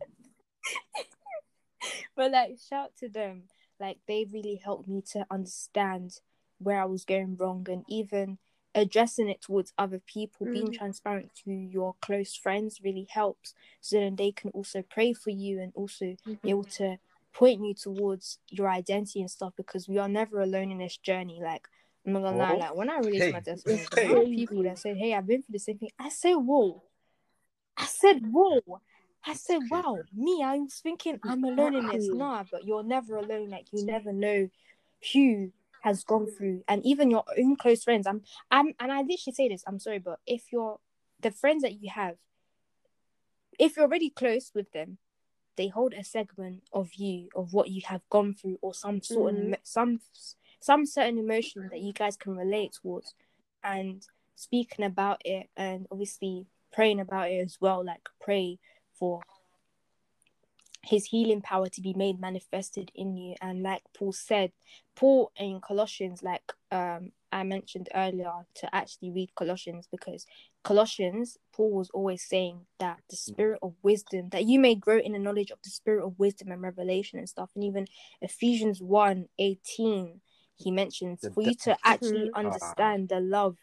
[2.16, 3.44] but like, shout to them.
[3.80, 6.20] Like, they really helped me to understand
[6.64, 8.38] where I was going wrong and even
[8.76, 10.48] addressing it towards other people.
[10.48, 10.78] Being Mhm.
[10.78, 13.54] transparent to your close friends really helps.
[13.82, 16.98] So then they can also pray for you and also be able to
[17.34, 21.40] point you towards your identity and stuff because we are never alone in this journey.
[21.42, 21.68] Like,
[22.06, 22.58] I'm not gonna lie, Oh.
[22.58, 23.44] like when I released my Hey.
[23.44, 24.36] testimony, Hey.
[24.36, 25.92] people that said, Hey, I've been through the same thing.
[26.00, 26.84] I said, Whoa.
[27.78, 28.82] I said, Whoa.
[29.26, 29.62] I said.
[29.70, 32.10] Wow, me, I was thinking I'm alone in this.
[32.10, 33.50] Nah, but you're never alone.
[33.50, 34.50] Like you never know
[35.14, 35.52] who
[35.84, 38.08] has gone through and even your own close friends.
[38.08, 40.80] I'm I'm and I literally say this, I'm sorry, but if you're
[41.20, 42.16] the friends that you have,
[43.60, 44.98] if you're already close with them,
[45.58, 49.34] they hold a segment of you of what you have gone through or some sort
[49.34, 49.54] Mhm.
[49.54, 50.00] of some
[50.62, 53.14] some certain emotion that you guys can relate towards
[53.62, 58.58] and speaking about it and obviously praying about it as well like pray
[58.94, 59.22] for
[60.86, 63.36] his healing power to be made manifested in you.
[63.42, 64.52] And like paul said
[64.96, 70.26] paul in colossians like um i mentioned earlier to actually read colossians because
[70.64, 75.14] colossians paul was always saying that the spirit of wisdom that you may grow in
[75.14, 77.50] the knowledge of the spirit of wisdom and revelation and stuff.
[77.56, 77.88] And even
[78.22, 80.22] ephesians 1 18
[80.56, 83.58] he mentions for you to actually understand the love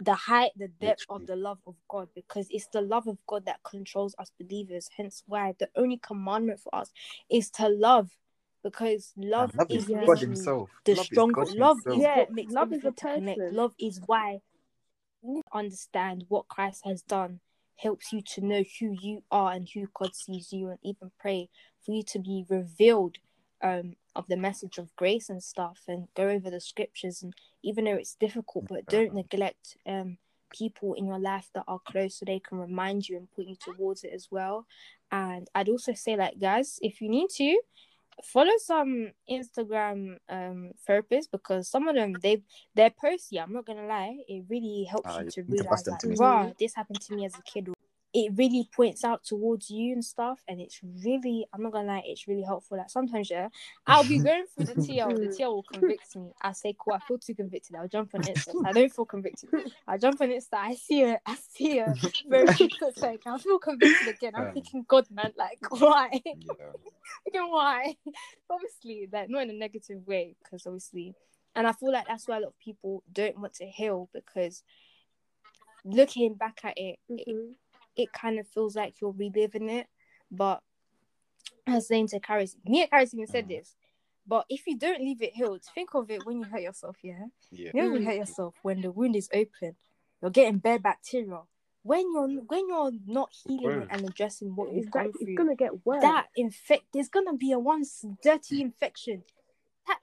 [0.00, 1.22] the height the depth Literally.
[1.22, 4.88] of the love of god because it's the love of god that controls us believers
[4.96, 6.90] hence why the only commandment for us
[7.30, 8.08] is to love
[8.62, 9.98] because love, love is is Yeah.
[10.06, 10.70] God literally Himself.
[10.84, 13.40] the Love is strong God love is Yeah, what makes love is a to connect
[13.52, 14.40] love is why
[15.52, 17.40] understand what christ has done
[17.76, 21.48] helps you to know who you are and who god sees you and even pray
[21.84, 23.16] for you to be revealed
[23.62, 27.32] um of the message of grace and stuff and go over the scriptures and
[27.62, 30.18] even though it's difficult but don't neglect um
[30.52, 33.54] people in your life that are close so they can remind you and put you
[33.54, 34.66] towards it as well
[35.12, 37.56] and i'd also say like guys if you need to
[38.24, 42.42] follow some instagram um therapists because some of them they
[42.74, 45.64] their posts yeah i'm not gonna lie it really helps Ah, you to need to
[45.64, 46.54] bust realize them like to me.
[46.58, 47.68] this happened to me as a kid
[48.12, 52.02] it really points out towards you and stuff and it's really i'm not gonna lie
[52.04, 53.48] it's really helpful like sometimes yeah
[53.86, 55.28] i'll be going through the TL the.
[55.28, 58.52] TL will convict me i say cool i feel too convicted i'll jump on insta
[58.64, 59.48] i don't feel convicted
[59.86, 61.20] i jump on insta i see it.
[61.24, 61.98] I see it.
[62.28, 62.46] very
[62.78, 64.52] good like i feel convicted again i'm Um.
[64.54, 66.72] thinking god man like why Yeah.
[67.26, 67.96] Again, why?
[68.48, 71.14] Obviously, like not in a negative way, because obviously,
[71.54, 74.62] and I feel like that's why a lot of people don't want to heal because
[75.84, 77.54] looking back at it, it, Mhm.
[77.96, 79.86] It kind of feels like you're reliving it.
[80.30, 80.62] But
[81.66, 83.48] I was saying to Kahrix, me and Kahrix even said Mm.
[83.48, 83.76] this.
[84.26, 86.96] But if you don't leave it healed, think of it when you hurt yourself.
[87.02, 87.70] Yeah, Yeah.
[87.74, 89.76] you know when you hurt yourself when the wound is open,
[90.20, 91.42] you're getting bad bacteria.
[91.82, 95.24] When you're when you're not healing it and addressing what you've gone Exactly.
[95.24, 96.02] through, It's gonna get worse.
[96.02, 99.24] that infect there's gonna be a once dirty infection
[99.86, 99.98] that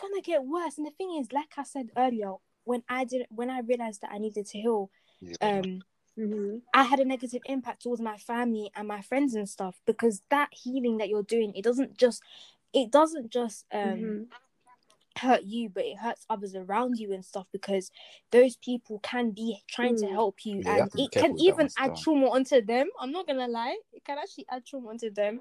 [0.00, 3.50] gonna get worse and the thing is like i said earlier when i did when
[3.50, 5.34] i realized that i needed to heal Yeah.
[5.42, 5.82] um
[6.18, 6.62] Mhm.
[6.74, 10.48] i had a negative impact towards my family and my friends and stuff because that
[10.52, 12.22] healing that you're doing it doesn't just
[12.72, 14.28] it doesn't just um Mhm.
[15.18, 17.90] hurt you but it hurts others around you and stuff because
[18.30, 20.10] those people can be trying to Mm.
[20.12, 23.48] help you Yeah, and have it can even add trauma onto them i'm not gonna
[23.48, 25.40] lie it can actually add trauma onto them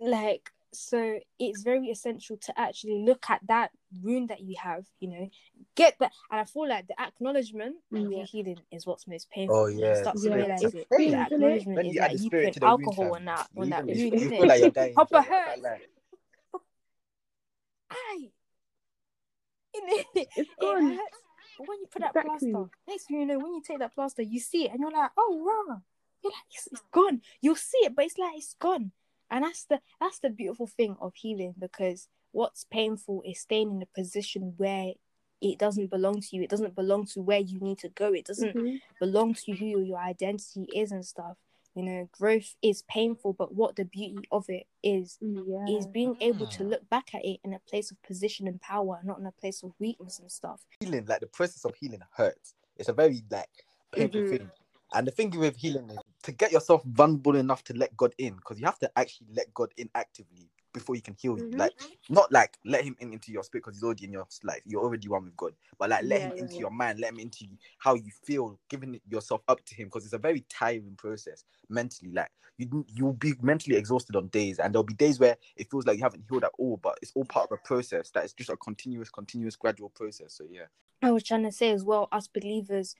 [0.00, 3.70] like so it's very essential to actually look at that
[4.02, 5.30] wound that you have you know
[5.74, 9.56] get that and i feel like the acknowledgement of your healing is what's most painful
[9.62, 9.94] Oh when you yeah.
[9.94, 12.20] start to Yeah, realize it's it pain, the isn't acknowledgement When is you add like
[12.20, 14.30] you put to the wound, alcohol fam, on that you on that even- you wound
[14.30, 14.48] feel innit?
[14.48, 14.94] like you're dying.
[14.94, 15.62] Proper fam, I can't hurt.
[15.62, 15.80] lie.
[17.90, 18.30] Aye.
[19.76, 20.04] Innit?
[20.14, 20.86] It's it gone.
[20.90, 21.16] hurts.
[21.58, 22.52] When you put that Exactly.
[22.52, 24.90] plaster, next thing you know, when you take that plaster, you see it and you're
[24.90, 25.32] like, oh
[25.68, 25.82] wow.
[26.22, 27.20] You're like, it's, it's gone.
[27.40, 28.92] You'll see it, but it's like it's gone.
[29.30, 33.82] And that's the that's the beautiful thing of healing because what's painful is staying in
[33.82, 34.92] a position where
[35.40, 36.42] it doesn't belong to you.
[36.42, 38.12] It doesn't belong to where you need to go.
[38.12, 38.80] It doesn't Mhm.
[38.98, 41.36] belong to who your identity is and stuff.
[41.74, 45.68] You know, growth is painful, but what the beauty of it is Yeah.
[45.68, 49.00] is being able to look back at it in a place of position and power,
[49.04, 50.66] not in a place of weakness and stuff.
[50.80, 52.54] Healing, like the process of healing, hurts.
[52.76, 54.28] It's a very like painful Mhm.
[54.28, 54.50] thing.
[54.92, 58.34] And the thing with healing is to get yourself vulnerable enough to let God in,
[58.36, 61.44] because you have to actually let God in actively before he can heal you.
[61.44, 61.58] Mhm.
[61.58, 61.72] Like
[62.08, 64.60] not like let him in into your spirit because he's already in your life.
[64.66, 65.54] You're already one with God.
[65.78, 66.60] But like let Yeah, him yeah, into yeah.
[66.60, 67.46] your mind, let him into
[67.78, 72.12] how you feel, giving yourself up to him because it's a very tiring process mentally.
[72.12, 75.86] Like you you'll be mentally exhausted on days, and there'll be days where it feels
[75.86, 78.32] like you haven't healed at all, but it's all part of a process that is
[78.32, 80.34] just a continuous, continuous, gradual process.
[80.34, 80.66] So yeah.
[81.00, 82.96] I was trying to say as well, us believers,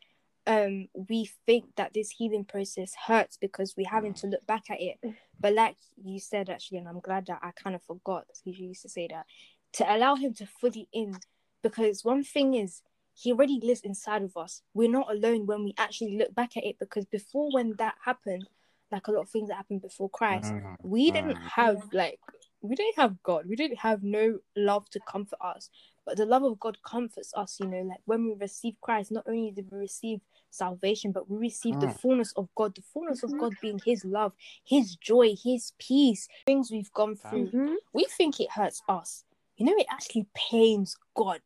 [0.48, 4.80] um, we think that this healing process hurts because we're having to look back at
[4.80, 4.96] it.
[5.38, 8.68] But like you said, actually, and I'm glad that I kind of forgot because you
[8.68, 9.26] used to say that
[9.74, 11.18] to allow him to fully in,
[11.62, 12.80] because one thing is
[13.14, 14.62] he already lives inside of us.
[14.72, 18.48] We're not alone when we actually look back at it because before when that happened,
[18.90, 21.42] like a lot of things that happened before Christ, Mm, we didn't mm.
[21.42, 22.20] have like
[22.62, 23.44] we didn't have God.
[23.46, 25.68] We didn't have no love to comfort us.
[26.08, 29.24] But the love of God comforts us, you know, like when we receive Christ, not
[29.28, 32.00] only did we receive salvation, but we receive the Mm.
[32.00, 33.24] fullness of God, the fullness Mhm.
[33.34, 34.32] of God being his love,
[34.64, 37.50] his joy, his peace, things we've gone through.
[37.50, 37.76] Mhm.
[37.92, 39.24] We think it hurts us.
[39.58, 41.42] You know, it actually pains God.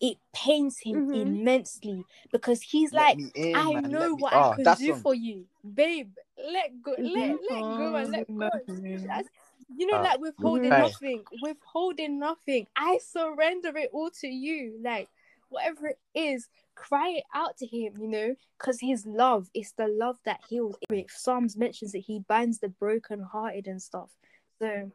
[0.00, 1.14] It pains him Mhm.
[1.14, 3.90] immensely because he's Let like, in, I man.
[3.92, 5.02] Know me- what Ah, I can do song.
[5.02, 6.10] for you, babe.
[6.36, 8.50] Let go, let let go and let Oh, God.
[8.66, 9.06] nothing.
[9.06, 9.30] That's-
[9.68, 10.78] You know, Ah, like withholding Mhm.
[10.78, 12.66] nothing, withholding nothing.
[12.76, 14.78] I surrender it all to you.
[14.82, 15.08] Like
[15.48, 17.96] whatever it is, cry it out to him.
[17.98, 20.76] You know, because his love is the love that heals.
[21.08, 24.10] Psalms mentions that he binds the brokenhearted and stuff.
[24.58, 24.90] So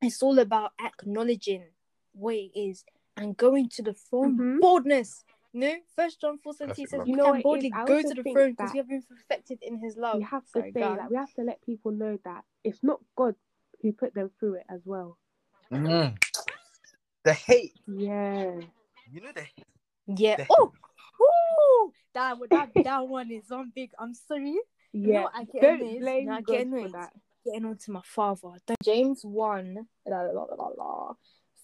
[0.00, 1.64] it's all about acknowledging
[2.12, 2.84] what it is
[3.16, 4.60] and going to the throne Mhm.
[4.60, 5.24] boldness.
[5.52, 8.22] You know, First John four seventeen says You know can what boldly go to the
[8.22, 10.16] throne because that we have been perfected in His love.
[10.16, 10.96] We have to Sorry, say go on.
[10.96, 13.36] like we have to let people know that it's not God
[13.82, 15.18] who put them through it as well.
[15.72, 16.16] Mm.
[17.24, 17.74] The hate.
[17.86, 18.60] Yeah.
[19.10, 19.66] You know the hate.
[20.06, 20.36] yeah.
[20.36, 20.72] the- Oh,
[21.20, 23.90] Ooh, that one- that that one is on big.
[23.98, 24.58] I'm sorry.
[24.92, 25.24] Yeah.
[25.24, 26.00] what I get Don't annoyed?
[26.00, 26.92] blame You know, I God get for annoyed.
[26.92, 27.12] that.
[27.44, 28.50] Getting on to my father.
[28.66, 31.14] Don't- James 1, la, la, la, la, la,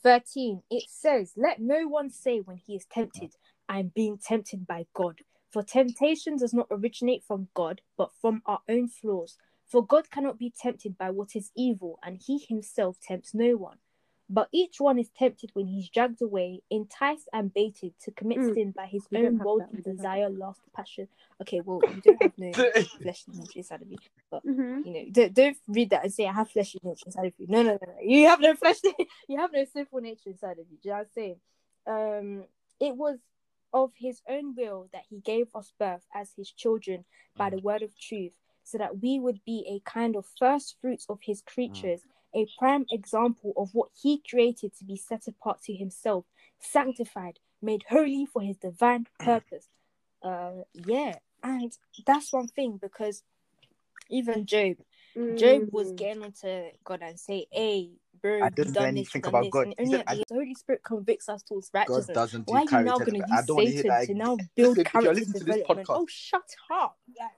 [0.03, 0.63] 13.
[0.71, 3.35] It says, Let no one say when he is tempted,
[3.69, 5.21] I am being tempted by God.
[5.51, 9.37] For temptation does not originate from God, but from our own flaws.
[9.69, 13.79] For God cannot be tempted by what is evil, and he himself tempts no one.
[14.31, 18.55] But each one is tempted when he's dragged away, enticed and baited to commit Mm.
[18.55, 21.09] sin by his We own have worldly we don't have desire, lust, passion.
[21.41, 22.53] Okay, well, you don't have no
[23.03, 23.99] fleshly nature inside of you
[24.45, 24.85] Mhm.
[24.85, 27.47] you know, don't, don't read that and say I have fleshly nature inside of you.
[27.49, 27.97] No, no, no, no.
[28.03, 28.95] You have no fleshly,
[29.29, 30.77] you have no sinful nature inside of you.
[30.83, 31.41] Do you know what I'm saying?
[31.87, 32.45] Um,
[32.81, 33.19] it was
[33.73, 37.05] of his own will that he gave us birth as his children
[37.37, 38.33] by the word of truth,
[38.69, 42.03] so that we would be a kind of first fruits of his creatures,
[42.35, 46.27] a prime example of what he created to be set apart to himself,
[46.61, 49.69] sanctified, made holy for his divine purpose.
[50.23, 51.73] Uh, yeah, and
[52.07, 53.23] that's one thing because
[54.11, 54.77] even Job,
[55.37, 55.97] Job was Mm.
[55.97, 57.91] getting onto God and say, "Hey,
[58.21, 59.67] bro, I you don't know done this, anything done about this." God.
[59.67, 62.15] And only said, at I the the Holy Spirit convicts us towards God righteousness.
[62.15, 64.15] doesn't do Why are you now going to use don't want to hear Satan to
[64.15, 65.89] now build Listen, character to this development?
[65.89, 66.99] podcast- Oh, shut up!
[67.19, 67.31] Like,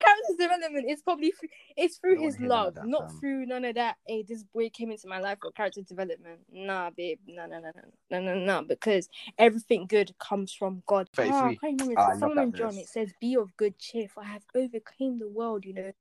[0.00, 3.12] character development is probably through, it's through his wanna hear none of love, that, not
[3.20, 3.96] through none of that.
[4.06, 6.40] Hey, this boy came into my life for character development.
[6.52, 9.08] Nah, babe, no, no, no, no, no, no, no, because
[9.38, 11.08] everything good comes from God.
[11.14, 11.32] 33.
[11.32, 12.00] Ah, I can't remember.
[12.00, 14.44] Ah, I It's love somewhere John it says, "Be of good cheer, for I have
[14.54, 15.92] overcame the world." You know,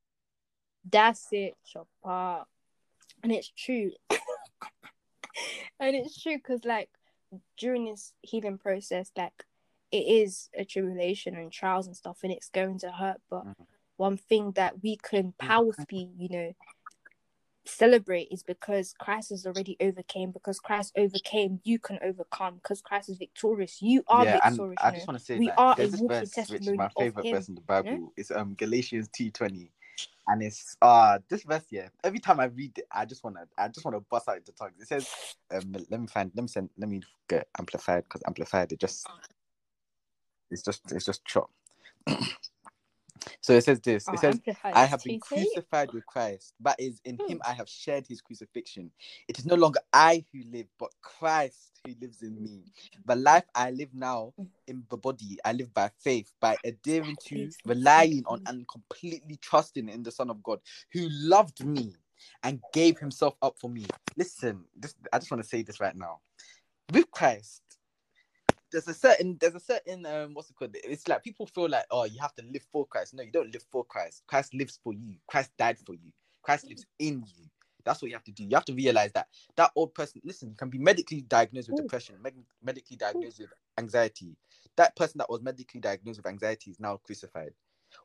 [0.89, 2.45] that's it, Chopper,
[3.23, 3.91] and it's true,
[5.79, 6.89] and it's true because like
[7.57, 9.45] during this healing process, like
[9.91, 13.21] it is a tribulation and trials and stuff, and it's going to hurt.
[13.29, 13.67] But Mhm.
[13.97, 16.53] one thing that we can powerfully, you know,
[17.65, 20.31] celebrate is because Christ has already overcame.
[20.31, 22.55] Because Christ overcame, you can overcome.
[22.55, 24.79] Because Christ is victorious, you are yeah, and victorious.
[24.83, 26.77] I just want to say We that are a there's this walking verse which is
[26.77, 28.13] my favorite verse in the Bible.
[28.17, 29.71] It's um Galatians two twenty,
[30.27, 31.89] and it's uh this verse yeah.
[32.03, 34.73] Every time I read it, I just wanna I just wanna bust out into tongues.
[34.79, 35.07] It says
[35.51, 39.07] um let me find let me send let me get amplified because amplified it just
[40.51, 41.51] it's just it's just chop.
[43.41, 44.09] so it says this.
[44.09, 44.41] Oh, It says
[44.73, 47.33] I have been crucified with Christ, but is in Hmm.
[47.33, 48.91] him I have shared his crucifixion.
[49.27, 52.63] It is no longer I who live, but Christ who lives in me.
[53.05, 54.33] The life I live now
[54.67, 59.89] in the body, I live by faith, by adhering to, relying on, and completely trusting
[59.89, 60.59] in the Son of God
[60.93, 61.95] who loved me
[62.43, 63.85] and gave himself up for me.
[64.17, 66.19] Listen, this I just want to say this right now.
[66.93, 67.63] With Christ,
[68.71, 70.75] there's a certain there's a certain um what's it called?
[70.83, 73.13] It's like people feel like oh you have to live for Christ.
[73.13, 74.23] No, you don't live for Christ.
[74.27, 75.15] Christ lives for you.
[75.27, 76.11] Christ died for you.
[76.41, 77.07] Christ lives mm.
[77.07, 77.45] in you.
[77.83, 78.43] That's what you have to do.
[78.43, 80.21] You have to realize that that old person.
[80.23, 81.83] Listen, you can be medically diagnosed with Ooh.
[81.83, 83.01] depression, med- medically mm.
[83.01, 84.35] diagnosed with anxiety.
[84.77, 87.53] That person that was medically diagnosed with anxiety is now crucified.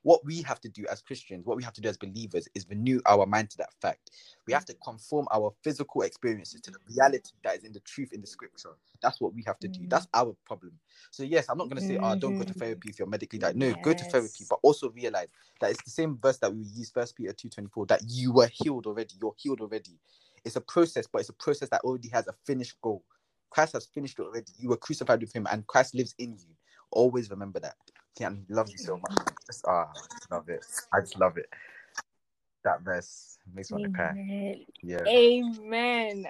[0.02, 2.68] What we have to do as Christians, what we have to do as believers, is
[2.68, 4.10] renew our mind to that fact.
[4.46, 8.12] We have to conform our physical experiences to the reality that is in the truth
[8.12, 8.70] in the scripture.
[9.02, 9.82] That's what we have to do.
[9.82, 9.90] Mm.
[9.90, 10.72] That's our problem.
[11.10, 12.58] So yes, I'm not gonna say, oh, don't go to Mhm.
[12.58, 13.76] therapy if you're medically diagnosed.
[13.76, 15.28] No, go to therapy, but also realize
[15.60, 18.32] that it's the same verse that we use, First Peter two twenty four, that you
[18.32, 19.14] were healed already.
[19.20, 19.98] You're healed already.
[20.44, 23.04] It's a process, but it's a process that already has a finished goal.
[23.50, 24.52] Christ has finished it already.
[24.58, 26.54] You were crucified with him, and Christ lives in you.
[26.92, 27.76] Always remember that.
[28.18, 29.12] Kian loves you so much.
[29.46, 29.88] Just, ah,
[30.30, 30.64] I love it.
[30.92, 31.48] I just love it.
[32.64, 34.10] That verse makes me want to cry.
[34.10, 34.64] Amen.
[34.82, 36.26] Yeah, Amen.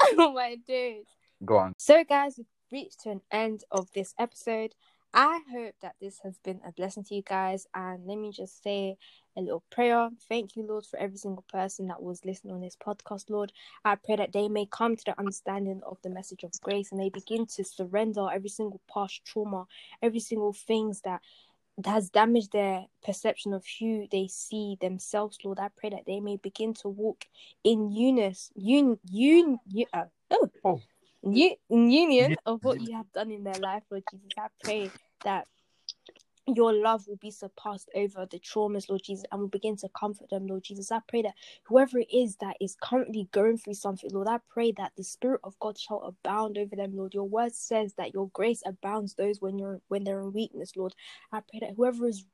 [0.16, 1.06] Oh my days.
[1.44, 1.74] go on.
[1.76, 4.74] So, guys, we've reached to an end of this episode.
[5.12, 7.66] I hope that this has been a blessing to you guys.
[7.74, 8.96] And let me just say
[9.36, 10.10] a little prayer.
[10.28, 13.52] Thank you, Lord, for every single person that was listening on this podcast, Lord.
[13.84, 17.00] I pray that they may come to the understanding of the message of grace and
[17.00, 19.66] they begin to surrender every single past trauma,
[20.02, 21.20] every single things that
[21.84, 25.58] has damaged their perception of who they see themselves, Lord.
[25.58, 27.24] I pray that they may begin to walk
[27.64, 30.80] in unis, un, un, un, uh, oh, Oh.
[31.22, 34.32] U- union of what you have done in their life, Lord Jesus.
[34.38, 34.90] I pray
[35.24, 35.46] that
[36.56, 40.30] your love will be surpassed over the traumas, Lord Jesus, and will begin to comfort
[40.30, 40.90] them, Lord Jesus.
[40.90, 44.72] I pray that whoever it is that is currently going through something, Lord, I pray
[44.72, 47.14] that the Spirit of God shall abound over them, Lord.
[47.14, 50.94] Your word says that your grace abounds those when you're when they're in weakness, Lord.
[51.32, 52.24] I pray that whoever is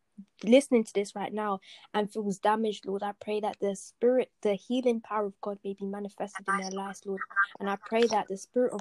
[0.43, 1.61] listening to this right now
[1.93, 5.75] and feels damaged, Lord, I pray that the Spirit, the healing power of God may
[5.75, 7.21] be manifested in their lives, Lord.
[7.61, 8.81] And I pray that the Spirit of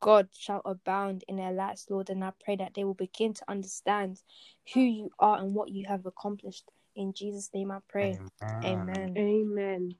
[0.00, 2.10] God shall abound in their lives, Lord.
[2.10, 4.22] And I pray that they will begin to understand
[4.74, 6.64] who you are and what you have accomplished.
[6.96, 8.18] In Jesus' name I pray.
[8.64, 9.14] Amen.
[9.16, 9.94] Amen.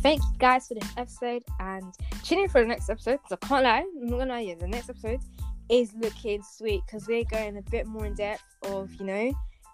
[0.00, 1.92] Thank you guys for this episode and
[2.22, 4.54] tune in for the next episode because I can't lie, I'm not gonna lie, yeah,
[4.54, 5.20] the next episode
[5.68, 9.32] is looking sweet because we're going a bit more in depth of, you know,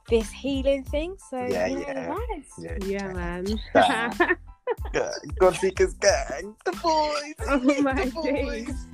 [0.09, 1.17] this healing thing.
[1.31, 2.07] So, Yeah, you know, yeah.
[2.07, 2.51] guys.
[2.59, 3.47] Yeah, Yeah, man.
[3.73, 4.37] Damn.
[5.39, 6.55] God Seekers gang.
[6.65, 7.35] The boys.
[7.49, 8.67] Oh my the days.
[8.67, 8.85] boys.